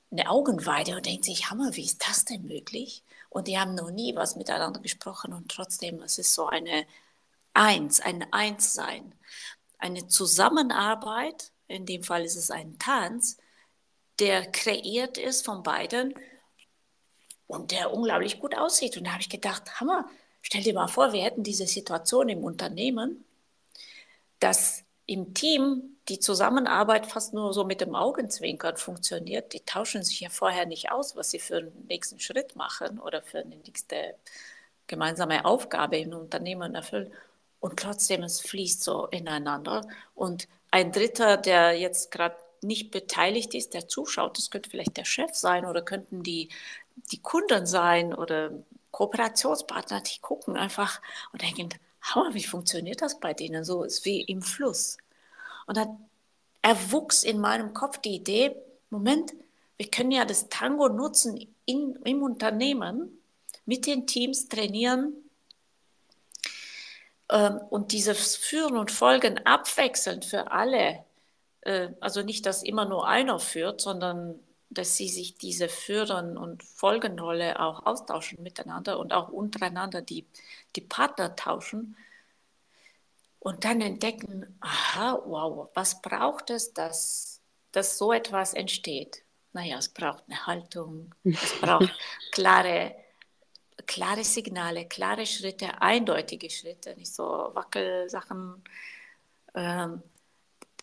eine 0.09 0.27
Augenweide 0.27 0.95
und 0.95 1.05
denkt 1.05 1.25
sich, 1.25 1.51
Hammer, 1.51 1.75
wie 1.75 1.85
ist 1.85 2.07
das 2.07 2.25
denn 2.25 2.47
möglich? 2.47 3.03
Und 3.29 3.47
die 3.47 3.59
haben 3.59 3.75
noch 3.75 3.91
nie 3.91 4.15
was 4.15 4.35
miteinander 4.35 4.79
gesprochen 4.79 5.33
und 5.33 5.49
trotzdem, 5.51 6.01
es 6.01 6.17
ist 6.17 6.33
so 6.33 6.47
eine 6.47 6.87
Eins, 7.53 7.99
ein 7.99 8.25
Einssein, 8.31 9.13
eine 9.77 10.07
Zusammenarbeit, 10.07 11.51
in 11.69 11.85
dem 11.85 12.03
Fall 12.03 12.25
ist 12.25 12.35
es 12.35 12.51
ein 12.51 12.77
Tanz, 12.79 13.37
der 14.19 14.51
kreiert 14.51 15.17
ist 15.17 15.45
von 15.45 15.63
beiden 15.63 16.13
und 17.47 17.71
der 17.71 17.93
unglaublich 17.93 18.39
gut 18.39 18.57
aussieht. 18.57 18.97
Und 18.97 19.05
da 19.05 19.11
habe 19.11 19.21
ich 19.21 19.29
gedacht, 19.29 19.79
Hammer, 19.79 20.09
stell 20.41 20.63
dir 20.63 20.73
mal 20.73 20.87
vor, 20.87 21.13
wir 21.13 21.23
hätten 21.23 21.43
diese 21.43 21.67
Situation 21.67 22.27
im 22.27 22.43
Unternehmen, 22.43 23.23
dass 24.39 24.83
im 25.05 25.33
Team 25.33 25.97
die 26.09 26.19
Zusammenarbeit 26.19 27.05
fast 27.05 27.33
nur 27.33 27.53
so 27.53 27.63
mit 27.63 27.81
dem 27.81 27.95
Augenzwinkern 27.95 28.77
funktioniert. 28.77 29.53
Die 29.53 29.61
tauschen 29.61 30.03
sich 30.03 30.19
ja 30.19 30.29
vorher 30.29 30.65
nicht 30.65 30.91
aus, 30.91 31.15
was 31.15 31.31
sie 31.31 31.39
für 31.39 31.61
den 31.63 31.85
nächsten 31.87 32.19
Schritt 32.19 32.55
machen 32.55 32.99
oder 32.99 33.21
für 33.21 33.39
eine 33.39 33.55
nächste 33.57 34.15
gemeinsame 34.87 35.45
Aufgabe 35.45 35.97
im 35.97 36.13
Unternehmen 36.13 36.75
erfüllen. 36.75 37.13
Und 37.59 37.79
trotzdem, 37.79 38.23
es 38.23 38.41
fließt 38.41 38.81
so 38.83 39.07
ineinander. 39.07 39.87
Und 40.15 40.47
ein 40.71 40.91
Dritter, 40.91 41.37
der 41.37 41.77
jetzt 41.77 42.11
gerade 42.11 42.35
nicht 42.61 42.91
beteiligt 42.91 43.53
ist, 43.53 43.73
der 43.73 43.87
zuschaut, 43.87 44.37
das 44.37 44.51
könnte 44.51 44.69
vielleicht 44.69 44.97
der 44.97 45.05
Chef 45.05 45.33
sein 45.33 45.65
oder 45.65 45.81
könnten 45.81 46.23
die, 46.23 46.49
die 47.11 47.21
Kunden 47.21 47.65
sein 47.65 48.13
oder 48.13 48.51
Kooperationspartner, 48.91 50.01
die 50.01 50.19
gucken 50.19 50.57
einfach 50.57 51.01
und 51.31 51.41
denken, 51.41 51.69
Hammer, 52.01 52.33
wie 52.33 52.43
funktioniert 52.43 53.01
das 53.01 53.19
bei 53.19 53.33
denen? 53.33 53.63
So 53.63 53.83
ist 53.83 54.05
wie 54.05 54.21
im 54.21 54.41
Fluss. 54.41 54.97
Und 55.67 55.77
dann 55.77 56.09
erwuchs 56.61 57.23
in 57.23 57.39
meinem 57.39 57.73
Kopf 57.73 57.99
die 57.99 58.15
Idee, 58.15 58.55
Moment, 58.89 59.33
wir 59.77 59.89
können 59.89 60.11
ja 60.11 60.25
das 60.25 60.49
Tango 60.49 60.89
nutzen 60.89 61.47
in, 61.65 61.97
im 62.03 62.23
Unternehmen, 62.23 63.21
mit 63.65 63.85
den 63.85 64.07
Teams 64.07 64.49
trainieren 64.49 65.13
und 67.69 67.91
dieses 67.91 68.35
Führen 68.35 68.77
und 68.77 68.91
Folgen 68.91 69.45
abwechselnd 69.45 70.25
für 70.25 70.51
alle. 70.51 71.03
Äh, 71.61 71.89
also 71.99 72.23
nicht, 72.23 72.45
dass 72.45 72.63
immer 72.63 72.85
nur 72.85 73.07
einer 73.07 73.39
führt, 73.39 73.81
sondern 73.81 74.39
dass 74.69 74.95
sie 74.95 75.09
sich 75.09 75.37
diese 75.37 75.67
Führen- 75.67 76.37
und 76.37 76.63
Folgenrolle 76.63 77.59
auch 77.59 77.85
austauschen 77.85 78.41
miteinander 78.43 78.99
und 78.99 79.13
auch 79.13 79.29
untereinander 79.29 80.01
die, 80.01 80.25
die 80.75 80.81
Partner 80.81 81.35
tauschen 81.35 81.97
und 83.39 83.65
dann 83.65 83.81
entdecken, 83.81 84.57
aha, 84.59 85.21
wow, 85.25 85.69
was 85.73 86.01
braucht 86.01 86.49
es, 86.49 86.73
dass, 86.73 87.41
dass 87.71 87.97
so 87.97 88.13
etwas 88.13 88.53
entsteht? 88.53 89.23
Naja, 89.53 89.77
es 89.77 89.89
braucht 89.89 90.23
eine 90.27 90.45
Haltung, 90.45 91.15
es 91.23 91.59
braucht 91.59 91.91
klare, 92.31 92.95
klare 93.85 94.23
Signale, 94.23 94.85
klare 94.87 95.25
Schritte, 95.25 95.81
eindeutige 95.81 96.49
Schritte, 96.49 96.95
nicht 96.95 97.13
so 97.13 97.23
Wackelsachen. 97.53 98.63
Ähm, 99.55 100.03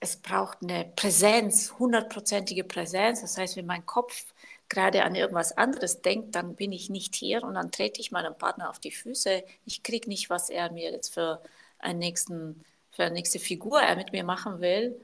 es 0.01 0.17
braucht 0.17 0.59
eine 0.63 0.85
Präsenz, 0.97 1.73
hundertprozentige 1.79 2.65
Präsenz. 2.65 3.23
Das 3.23 3.39
heißt, 3.39 3.57
wenn 3.57 3.67
mein 3.67 3.87
Kopf 3.87 4.27
gerade 4.69 5.05
an 5.05 5.15
irgendwas 5.15 5.57
anderes 5.57 6.03
denkt, 6.03 6.35
dann 6.35 6.57
bin 6.57 6.73
ich 6.73 6.91
nicht 6.91 7.15
hier 7.15 7.43
und 7.45 7.55
dann 7.55 7.73
trete 7.73 8.01
ich 8.01 8.13
meinem 8.13 8.37
Partner 8.37 8.71
auf 8.71 8.79
die 8.79 8.91
Füße. 8.91 9.45
Ich 9.65 9.83
kriege 9.83 10.09
nicht, 10.09 10.29
was 10.31 10.51
er 10.51 10.71
mir 10.73 10.91
jetzt 10.93 11.15
für, 11.15 11.43
einen 11.79 11.99
nächsten, 11.99 12.65
für 12.91 13.05
eine 13.05 13.15
nächste 13.15 13.39
Figur 13.39 13.81
er 13.81 13.97
mit 13.97 14.13
mir 14.13 14.25
machen 14.25 14.61
will. 14.61 15.01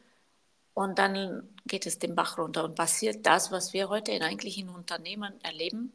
Und 0.75 0.99
dann 0.99 1.49
geht 1.67 1.87
es 1.87 1.99
den 1.99 2.15
Bach 2.15 2.39
runter 2.39 2.65
und 2.65 2.75
passiert 2.77 3.27
das, 3.27 3.53
was 3.53 3.73
wir 3.73 3.89
heute 3.89 4.13
in 4.13 4.23
eigentlichen 4.23 4.69
Unternehmen 4.71 5.35
erleben. 5.43 5.93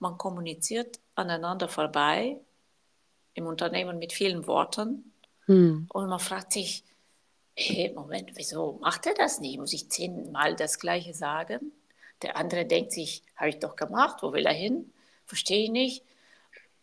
Man 0.00 0.18
kommuniziert 0.18 0.98
aneinander 1.14 1.68
vorbei 1.68 2.38
im 3.34 3.46
Unternehmen 3.46 3.98
mit 3.98 4.12
vielen 4.12 4.46
Worten 4.46 5.12
hm. 5.44 5.86
und 5.88 6.08
man 6.08 6.18
fragt 6.18 6.52
sich, 6.52 6.84
hey, 7.54 7.92
Moment, 7.94 8.32
wieso 8.34 8.78
macht 8.80 9.06
er 9.06 9.14
das 9.14 9.40
nicht? 9.40 9.58
Muss 9.58 9.72
ich 9.72 9.90
zehnmal 9.90 10.56
das 10.56 10.78
Gleiche 10.78 11.14
sagen? 11.14 11.72
Der 12.22 12.36
andere 12.36 12.64
denkt 12.66 12.92
sich, 12.92 13.22
habe 13.36 13.50
ich 13.50 13.58
doch 13.58 13.76
gemacht, 13.76 14.22
wo 14.22 14.32
will 14.32 14.46
er 14.46 14.52
hin? 14.52 14.92
Verstehe 15.26 15.64
ich 15.64 15.70
nicht. 15.70 16.04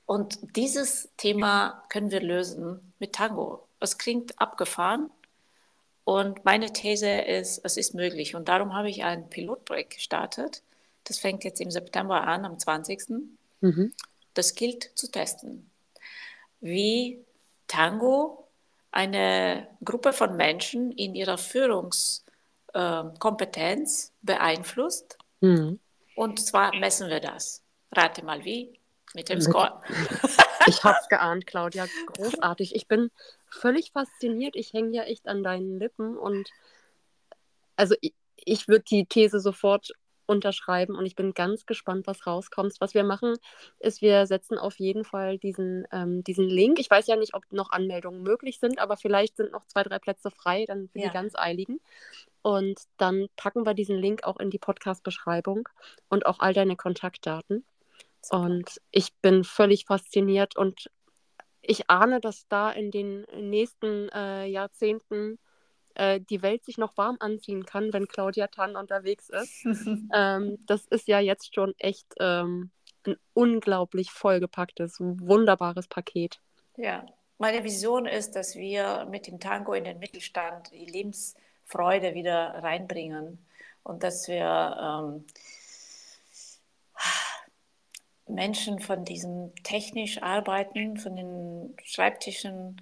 Und 0.05 0.39
dieses 0.55 1.09
Thema 1.17 1.83
können 1.89 2.11
wir 2.11 2.21
lösen 2.21 2.93
mit 2.99 3.13
Tango. 3.13 3.67
Es 3.79 3.97
klingt 3.97 4.39
abgefahren. 4.39 5.11
Und 6.05 6.45
meine 6.45 6.71
These 6.71 7.09
ist, 7.09 7.59
es 7.65 7.75
ist 7.75 7.93
möglich. 7.93 8.33
Und 8.33 8.47
darum 8.47 8.73
habe 8.73 8.89
ich 8.89 9.03
ein 9.03 9.29
Pilotprojekt 9.29 9.95
gestartet. 9.95 10.63
Das 11.07 11.17
fängt 11.19 11.43
jetzt 11.45 11.61
im 11.61 11.71
September 11.71 12.27
an, 12.27 12.43
am 12.43 12.59
20. 12.59 13.31
Mhm. 13.61 13.93
Das 14.33 14.55
gilt 14.55 14.91
zu 14.95 15.09
testen. 15.09 15.71
Wie 16.59 17.23
Tango 17.67 18.49
eine 18.91 19.69
Gruppe 19.83 20.11
von 20.11 20.35
Menschen 20.35 20.91
in 20.91 21.15
ihrer 21.15 21.37
Führungskompetenz 21.37 24.11
beeinflusst. 24.21 25.17
Mhm. 25.39 25.79
Und 26.15 26.45
zwar 26.45 26.75
messen 26.75 27.09
wir 27.09 27.21
das. 27.21 27.63
Rate 27.91 28.25
mal 28.25 28.43
wie? 28.43 28.77
Mit 29.13 29.29
dem 29.29 29.39
Score. 29.41 29.81
Ich 30.69 30.83
habe 30.83 30.97
es 31.01 31.07
geahnt, 31.07 31.47
Claudia. 31.47 31.87
Großartig. 32.07 32.75
Ich 32.75 32.89
bin 32.89 33.09
völlig 33.49 33.93
fasziniert. 33.93 34.57
Ich 34.57 34.73
hänge 34.73 34.97
ja 34.97 35.03
echt 35.03 35.25
an 35.25 35.41
deinen 35.41 35.79
Lippen 35.79 36.17
und 36.17 36.49
also 37.77 37.95
ich, 38.01 38.13
ich 38.35 38.67
würde 38.67 38.83
die 38.83 39.05
These 39.05 39.39
sofort 39.39 39.93
unterschreiben 40.27 40.95
und 40.95 41.05
ich 41.05 41.15
bin 41.15 41.33
ganz 41.33 41.65
gespannt, 41.65 42.05
was 42.05 42.27
rauskommt. 42.27 42.75
Was 42.79 42.93
wir 42.93 43.03
machen, 43.03 43.35
ist, 43.79 44.01
wir 44.01 44.27
setzen 44.27 44.57
auf 44.57 44.77
jeden 44.77 45.03
Fall 45.03 45.37
diesen, 45.37 45.87
ähm, 45.91 46.23
diesen 46.23 46.47
Link. 46.47 46.79
Ich 46.79 46.89
weiß 46.89 47.07
ja 47.07 47.15
nicht, 47.15 47.33
ob 47.33 47.43
noch 47.51 47.71
Anmeldungen 47.71 48.21
möglich 48.21 48.59
sind, 48.59 48.79
aber 48.79 48.97
vielleicht 48.97 49.37
sind 49.37 49.51
noch 49.51 49.65
zwei, 49.65 49.83
drei 49.83 49.99
Plätze 49.99 50.29
frei, 50.29 50.65
dann 50.65 50.89
für 50.89 50.99
ja. 50.99 51.07
die 51.07 51.13
ganz 51.13 51.35
Eiligen. 51.35 51.79
Und 52.41 52.79
dann 52.97 53.27
packen 53.35 53.65
wir 53.65 53.73
diesen 53.73 53.97
Link 53.97 54.23
auch 54.23 54.37
in 54.37 54.49
die 54.49 54.59
Podcast-Beschreibung 54.59 55.67
und 56.09 56.25
auch 56.25 56.39
all 56.39 56.53
deine 56.53 56.75
Kontaktdaten. 56.75 57.65
Super. 58.21 58.41
Und 58.41 58.81
ich 58.91 59.13
bin 59.15 59.43
völlig 59.43 59.85
fasziniert 59.85 60.55
und 60.55 60.89
ich 61.61 61.89
ahne, 61.89 62.21
dass 62.21 62.47
da 62.47 62.71
in 62.71 62.91
den 62.91 63.25
nächsten 63.35 64.09
äh, 64.09 64.45
Jahrzehnten 64.45 65.39
äh, 65.97 66.21
die 66.21 66.41
Welt 66.41 66.63
sich 66.63 66.77
noch 66.77 66.95
warm 66.95 67.17
anziehen 67.19 67.65
kann, 67.65 67.91
wenn 67.91 68.07
Claudia 68.07 68.47
Tann 68.47 68.75
unterwegs 68.75 69.29
ist. 69.29 69.65
ähm, 70.13 70.59
das 70.67 70.85
ist 70.85 71.07
ja 71.07 71.19
jetzt 71.19 71.55
schon 71.55 71.73
echt 71.79 72.07
ähm, 72.19 72.69
ein 73.05 73.15
unglaublich 73.33 74.11
vollgepacktes, 74.11 74.99
wunderbares 74.99 75.87
Paket. 75.87 76.39
Ja, 76.75 77.05
meine 77.39 77.63
Vision 77.63 78.05
ist, 78.05 78.35
dass 78.35 78.55
wir 78.55 79.07
mit 79.09 79.27
dem 79.27 79.39
Tango 79.39 79.73
in 79.73 79.85
den 79.85 79.99
Mittelstand 79.99 80.71
die 80.71 80.85
Lebensfreude 80.85 82.13
wieder 82.13 82.55
reinbringen 82.61 83.43
und 83.83 84.03
dass 84.03 84.27
wir 84.27 84.77
ähm, 85.05 85.25
Menschen 88.27 88.79
von 88.79 89.03
diesem 89.03 89.53
technisch 89.63 90.21
Arbeiten, 90.21 90.97
von 90.97 91.15
den 91.15 91.75
Schreibtischen 91.83 92.81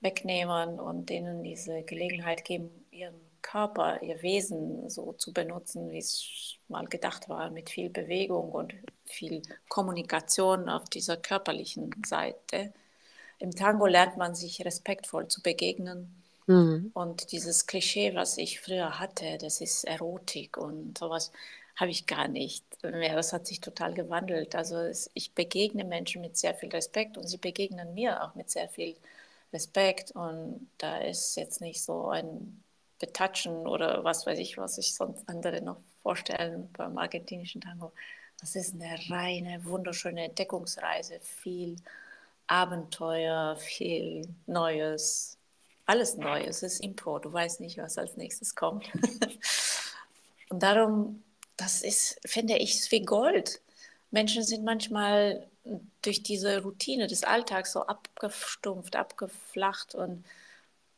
wegnehmen 0.00 0.78
und 0.78 1.08
denen 1.10 1.42
diese 1.42 1.82
Gelegenheit 1.82 2.44
geben, 2.44 2.70
ihren 2.90 3.14
Körper, 3.42 4.02
ihr 4.02 4.22
Wesen 4.22 4.90
so 4.90 5.12
zu 5.12 5.32
benutzen, 5.32 5.90
wie 5.90 5.98
es 5.98 6.56
mal 6.68 6.86
gedacht 6.86 7.28
war, 7.28 7.50
mit 7.50 7.70
viel 7.70 7.90
Bewegung 7.90 8.50
und 8.50 8.74
viel 9.04 9.42
Kommunikation 9.68 10.68
auf 10.68 10.88
dieser 10.88 11.16
körperlichen 11.16 11.90
Seite. 12.04 12.72
Im 13.38 13.52
Tango 13.52 13.86
lernt 13.86 14.16
man 14.16 14.34
sich 14.34 14.64
respektvoll 14.64 15.28
zu 15.28 15.42
begegnen. 15.42 16.22
Mhm. 16.46 16.90
Und 16.92 17.32
dieses 17.32 17.66
Klischee, 17.66 18.14
was 18.14 18.36
ich 18.36 18.60
früher 18.60 18.98
hatte, 18.98 19.38
das 19.38 19.60
ist 19.60 19.84
Erotik 19.84 20.56
und 20.56 20.98
sowas, 20.98 21.30
habe 21.76 21.90
ich 21.90 22.06
gar 22.06 22.26
nicht 22.26 22.64
mehr. 22.82 23.14
Das 23.14 23.32
hat 23.32 23.46
sich 23.46 23.60
total 23.60 23.94
gewandelt. 23.94 24.56
Also 24.56 24.76
es, 24.76 25.10
ich 25.14 25.32
begegne 25.32 25.84
Menschen 25.84 26.22
mit 26.22 26.36
sehr 26.36 26.54
viel 26.54 26.70
Respekt 26.70 27.16
und 27.16 27.28
sie 27.28 27.38
begegnen 27.38 27.94
mir 27.94 28.24
auch 28.24 28.34
mit 28.34 28.50
sehr 28.50 28.68
viel 28.68 28.88
Respekt. 28.90 29.15
Und 30.14 30.70
da 30.78 30.98
ist 30.98 31.36
jetzt 31.36 31.60
nicht 31.60 31.82
so 31.82 32.08
ein 32.08 32.62
Betatschen 32.98 33.66
oder 33.66 34.04
was 34.04 34.26
weiß 34.26 34.38
ich, 34.38 34.58
was 34.58 34.76
sich 34.76 34.94
sonst 34.94 35.28
andere 35.28 35.60
noch 35.62 35.78
vorstellen 36.02 36.70
beim 36.72 36.98
argentinischen 36.98 37.60
Tango. 37.60 37.92
Das 38.40 38.54
ist 38.54 38.74
eine 38.74 38.98
reine, 39.10 39.64
wunderschöne 39.64 40.24
Entdeckungsreise. 40.24 41.20
Viel 41.20 41.76
Abenteuer, 42.46 43.56
viel 43.56 44.28
Neues. 44.46 45.38
Alles 45.86 46.16
Neues 46.16 46.62
ist 46.62 46.80
Impro. 46.80 47.18
Du 47.18 47.32
weißt 47.32 47.60
nicht, 47.60 47.78
was 47.78 47.98
als 47.98 48.16
nächstes 48.16 48.54
kommt. 48.54 48.90
Und 50.50 50.62
darum 50.62 51.22
das 51.56 51.82
ist, 51.82 52.20
finde 52.26 52.56
ich, 52.58 52.90
wie 52.92 53.04
Gold. 53.04 53.60
Menschen 54.10 54.42
sind 54.42 54.64
manchmal 54.64 55.46
durch 56.02 56.22
diese 56.22 56.62
Routine 56.62 57.06
des 57.06 57.24
Alltags 57.24 57.72
so 57.72 57.86
abgestumpft, 57.86 58.96
abgeflacht 58.96 59.94
und 59.94 60.24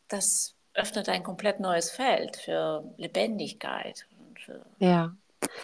das 0.08 0.54
öffnet 0.74 1.08
ein 1.08 1.22
komplett 1.22 1.60
neues 1.60 1.90
Feld 1.90 2.36
für 2.36 2.84
Lebendigkeit 2.96 4.06
und 4.18 4.38
für 4.40 4.64
ja. 4.78 5.14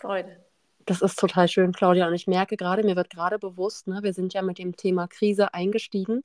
Freude. 0.01 0.45
Das 0.87 1.01
ist 1.01 1.19
total 1.19 1.49
schön, 1.49 1.73
Claudia. 1.73 2.07
Und 2.07 2.15
ich 2.15 2.27
merke 2.27 2.57
gerade, 2.57 2.83
mir 2.83 2.97
wird 2.97 3.11
gerade 3.11 3.39
bewusst, 3.39 3.87
ne, 3.87 4.03
wir 4.03 4.13
sind 4.13 4.35
ja 4.35 4.43
mit 4.43 4.59
dem 4.59 4.77
Thema 4.77 5.09
Krise 5.09 5.55
eingestiegen. 5.55 6.25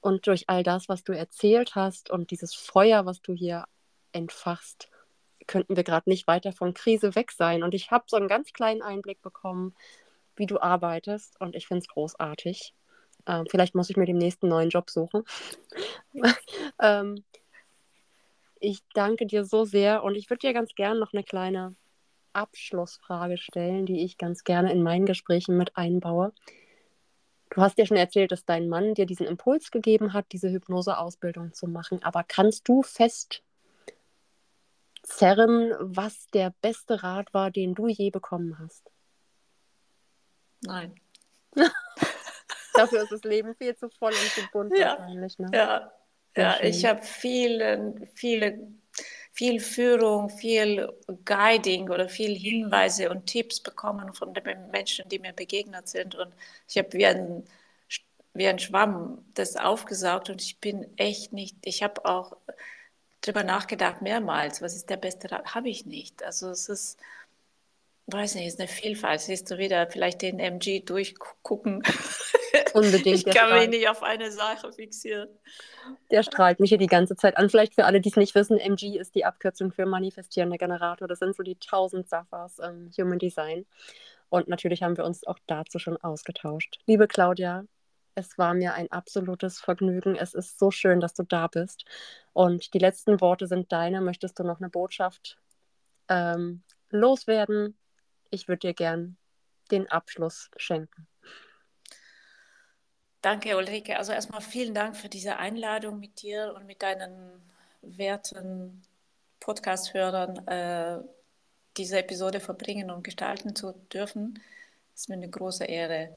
Und 0.00 0.26
durch 0.26 0.48
all 0.48 0.62
das, 0.62 0.88
was 0.88 1.02
du 1.02 1.12
erzählt 1.12 1.74
hast 1.74 2.10
und 2.10 2.30
dieses 2.30 2.54
Feuer, 2.54 3.06
was 3.06 3.22
du 3.22 3.32
hier 3.32 3.64
entfachst, 4.12 4.88
könnten 5.46 5.76
wir 5.76 5.84
gerade 5.84 6.10
nicht 6.10 6.26
weiter 6.26 6.52
von 6.52 6.74
Krise 6.74 7.14
weg 7.14 7.32
sein. 7.32 7.62
Und 7.62 7.74
ich 7.74 7.90
habe 7.90 8.04
so 8.06 8.16
einen 8.16 8.28
ganz 8.28 8.52
kleinen 8.52 8.82
Einblick 8.82 9.22
bekommen, 9.22 9.74
wie 10.38 10.46
du 10.46 10.60
arbeitest. 10.60 11.40
Und 11.40 11.56
ich 11.56 11.66
finde 11.66 11.82
es 11.82 11.88
großartig. 11.88 12.74
Ähm, 13.26 13.46
vielleicht 13.50 13.74
muss 13.74 13.90
ich 13.90 13.96
mir 13.96 14.06
den 14.06 14.18
nächsten 14.18 14.48
neuen 14.48 14.70
Job 14.70 14.90
suchen. 14.90 15.24
ähm, 16.80 17.24
Ich 18.60 18.80
danke 18.94 19.26
dir 19.26 19.44
so 19.44 19.64
sehr 19.64 20.02
und 20.02 20.14
ich 20.14 20.30
würde 20.30 20.40
dir 20.46 20.52
ganz 20.54 20.74
gerne 20.74 20.98
noch 21.00 21.12
eine 21.12 21.24
kleine 21.24 21.76
Abschlussfrage 22.32 23.38
stellen, 23.38 23.86
die 23.86 24.04
ich 24.04 24.18
ganz 24.18 24.44
gerne 24.44 24.72
in 24.72 24.82
meinen 24.82 25.06
Gesprächen 25.06 25.56
mit 25.56 25.76
einbaue. 25.76 26.32
Du 27.50 27.60
hast 27.62 27.78
ja 27.78 27.86
schon 27.86 27.96
erzählt, 27.96 28.32
dass 28.32 28.44
dein 28.44 28.68
Mann 28.68 28.94
dir 28.94 29.06
diesen 29.06 29.26
Impuls 29.26 29.70
gegeben 29.70 30.12
hat, 30.12 30.26
diese 30.32 30.50
Hypnoseausbildung 30.50 31.54
zu 31.54 31.66
machen. 31.68 32.02
Aber 32.02 32.24
kannst 32.24 32.68
du 32.68 32.82
festzerren, 32.82 33.42
was 35.80 36.28
der 36.28 36.54
beste 36.62 37.02
Rat 37.02 37.32
war, 37.34 37.50
den 37.50 37.74
du 37.74 37.88
je 37.88 38.10
bekommen 38.10 38.58
hast? 38.58 38.90
Nein. 40.62 40.94
Dafür 42.74 43.02
ist 43.02 43.12
das 43.12 43.22
Leben 43.22 43.54
viel 43.54 43.74
zu 43.76 43.88
voll 43.88 44.12
und 44.12 44.30
zu 44.32 44.40
bunt 44.52 44.76
ja. 44.76 44.98
wahrscheinlich. 44.98 45.38
Ne? 45.38 45.50
Ja, 45.52 45.92
ja 46.36 46.60
ich 46.62 46.84
habe 46.84 47.02
viele, 47.02 48.08
viele, 48.14 48.68
viel 49.32 49.60
Führung, 49.60 50.28
viel 50.30 50.92
Guiding 51.24 51.90
oder 51.90 52.08
viel 52.08 52.36
Hinweise 52.36 53.10
und 53.10 53.26
Tipps 53.26 53.60
bekommen 53.60 54.12
von 54.14 54.34
den 54.34 54.70
Menschen, 54.70 55.08
die 55.08 55.18
mir 55.18 55.32
begegnet 55.32 55.88
sind. 55.88 56.14
Und 56.14 56.34
ich 56.68 56.78
habe 56.78 56.92
wie 56.92 57.06
ein, 57.06 57.44
wie 58.34 58.46
ein 58.46 58.58
Schwamm 58.58 59.24
das 59.34 59.56
aufgesaugt 59.56 60.30
und 60.30 60.42
ich 60.42 60.60
bin 60.60 60.86
echt 60.98 61.32
nicht, 61.32 61.56
ich 61.64 61.82
habe 61.82 62.04
auch 62.04 62.36
darüber 63.22 63.42
nachgedacht 63.42 64.02
mehrmals, 64.02 64.62
was 64.62 64.76
ist 64.76 64.90
der 64.90 64.96
beste 64.96 65.30
Rat? 65.30 65.54
Habe 65.54 65.68
ich 65.68 65.86
nicht. 65.86 66.22
Also 66.22 66.50
es 66.50 66.68
ist 66.68 66.98
weiß 68.06 68.36
nicht, 68.36 68.46
ist 68.46 68.60
eine 68.60 68.68
Vielfalt. 68.68 69.20
Siehst 69.20 69.50
du 69.50 69.58
wieder 69.58 69.86
vielleicht 69.88 70.22
den 70.22 70.38
MG 70.38 70.80
durchgucken. 70.80 71.82
Unbedingt. 72.74 73.26
Ich 73.26 73.34
kann 73.34 73.58
mich 73.58 73.68
nicht 73.68 73.88
auf 73.88 74.02
eine 74.02 74.30
Sache 74.30 74.72
fixieren. 74.72 75.28
Der 76.10 76.22
strahlt 76.22 76.60
mich 76.60 76.68
hier 76.68 76.78
die 76.78 76.86
ganze 76.86 77.16
Zeit 77.16 77.36
an. 77.36 77.50
Vielleicht 77.50 77.74
für 77.74 77.84
alle, 77.84 78.00
die 78.00 78.08
es 78.08 78.16
nicht 78.16 78.34
wissen, 78.34 78.58
MG 78.58 78.98
ist 78.98 79.14
die 79.14 79.24
Abkürzung 79.24 79.72
für 79.72 79.86
manifestierender 79.86 80.58
Generator. 80.58 81.08
Das 81.08 81.18
sind 81.18 81.34
so 81.34 81.42
die 81.42 81.54
1000 81.54 82.08
Safas 82.08 82.58
im 82.58 82.90
Human 82.96 83.18
Design. 83.18 83.66
Und 84.28 84.48
natürlich 84.48 84.82
haben 84.82 84.96
wir 84.96 85.04
uns 85.04 85.26
auch 85.26 85.38
dazu 85.46 85.78
schon 85.78 85.96
ausgetauscht. 85.96 86.78
Liebe 86.86 87.06
Claudia, 87.06 87.64
es 88.14 88.38
war 88.38 88.54
mir 88.54 88.74
ein 88.74 88.90
absolutes 88.90 89.60
Vergnügen. 89.60 90.16
Es 90.16 90.34
ist 90.34 90.58
so 90.58 90.70
schön, 90.70 91.00
dass 91.00 91.14
du 91.14 91.22
da 91.22 91.46
bist. 91.48 91.84
Und 92.32 92.72
die 92.74 92.78
letzten 92.78 93.20
Worte 93.20 93.46
sind 93.46 93.72
deine. 93.72 94.00
Möchtest 94.00 94.38
du 94.38 94.44
noch 94.44 94.58
eine 94.60 94.70
Botschaft 94.70 95.38
ähm, 96.08 96.62
loswerden? 96.90 97.76
Ich 98.30 98.48
würde 98.48 98.68
dir 98.68 98.74
gern 98.74 99.16
den 99.70 99.90
Abschluss 99.90 100.50
schenken. 100.56 101.06
Danke, 103.20 103.56
Ulrike. 103.56 103.96
Also 103.96 104.12
erstmal 104.12 104.40
vielen 104.40 104.74
Dank 104.74 104.96
für 104.96 105.08
diese 105.08 105.36
Einladung 105.38 105.98
mit 105.98 106.22
dir 106.22 106.54
und 106.54 106.66
mit 106.66 106.82
deinen 106.82 107.42
werten 107.82 108.82
Podcast-Hörern, 109.40 110.46
äh, 110.46 111.02
diese 111.76 111.98
Episode 111.98 112.40
verbringen 112.40 112.90
und 112.90 113.02
gestalten 113.02 113.54
zu 113.54 113.72
dürfen. 113.92 114.34
Das 114.92 115.02
ist 115.02 115.08
mir 115.08 115.16
eine 115.16 115.28
große 115.28 115.64
Ehre. 115.64 116.14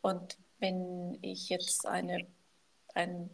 Und 0.00 0.36
wenn 0.58 1.18
ich 1.22 1.48
jetzt 1.48 1.86
eine, 1.86 2.26
ein, 2.94 3.30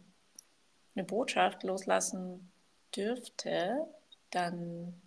eine 0.95 1.03
Botschaft 1.03 1.63
loslassen 1.63 2.51
dürfte, 2.95 3.87
dann 4.29 5.01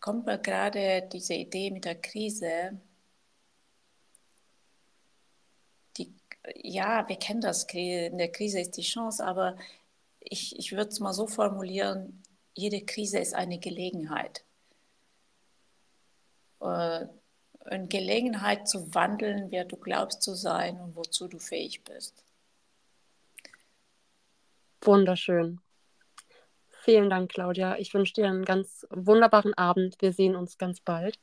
kommt 0.00 0.26
mir 0.26 0.38
gerade 0.38 1.08
diese 1.12 1.34
Idee 1.34 1.70
mit 1.70 1.84
der 1.84 2.00
Krise. 2.00 2.80
Die, 5.96 6.14
ja, 6.56 7.08
wir 7.08 7.16
kennen 7.16 7.40
das, 7.40 7.64
in 7.64 8.18
der 8.18 8.32
Krise 8.32 8.60
ist 8.60 8.76
die 8.76 8.82
Chance, 8.82 9.24
aber 9.24 9.56
ich, 10.20 10.58
ich 10.58 10.72
würde 10.72 10.90
es 10.90 11.00
mal 11.00 11.12
so 11.12 11.26
formulieren, 11.26 12.22
jede 12.54 12.84
Krise 12.84 13.18
ist 13.18 13.34
eine 13.34 13.58
Gelegenheit. 13.58 14.44
Äh, 16.60 17.06
eine 17.64 17.88
Gelegenheit 17.88 18.68
zu 18.68 18.94
wandeln, 18.94 19.50
wer 19.50 19.64
du 19.64 19.76
glaubst 19.76 20.22
zu 20.22 20.34
sein 20.34 20.80
und 20.80 20.96
wozu 20.96 21.28
du 21.28 21.38
fähig 21.38 21.84
bist. 21.84 22.24
Wunderschön. 24.82 25.60
Vielen 26.82 27.10
Dank, 27.10 27.30
Claudia. 27.30 27.76
Ich 27.76 27.92
wünsche 27.92 28.14
dir 28.14 28.26
einen 28.26 28.44
ganz 28.44 28.86
wunderbaren 28.90 29.52
Abend. 29.54 29.96
Wir 30.00 30.12
sehen 30.12 30.34
uns 30.34 30.56
ganz 30.56 30.80
bald. 30.80 31.18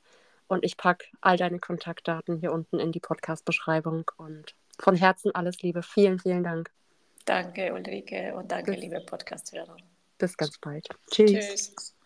Und 0.48 0.64
ich 0.64 0.78
packe 0.78 1.08
all 1.20 1.36
deine 1.36 1.60
Kontaktdaten 1.60 2.38
hier 2.38 2.52
unten 2.52 2.80
in 2.80 2.92
die 2.92 3.00
Podcast-Beschreibung. 3.00 4.10
Und 4.18 4.54
von 4.80 4.96
Herzen 4.96 5.34
alles 5.34 5.62
Liebe. 5.64 5.82
Vielen, 5.82 6.20
vielen 6.20 6.44
Dank. 6.44 6.72
Danke, 7.26 7.74
Ulrike. 7.74 8.34
Und 8.36 8.52
danke, 8.52 8.72
bis, 8.72 8.82
liebe 8.82 9.02
Podcast-Hörer. 9.02 9.78
Bis 10.18 10.38
ganz 10.38 10.58
bald. 10.60 10.88
Tschüss. 11.10 11.32
Tschüss. 11.32 11.97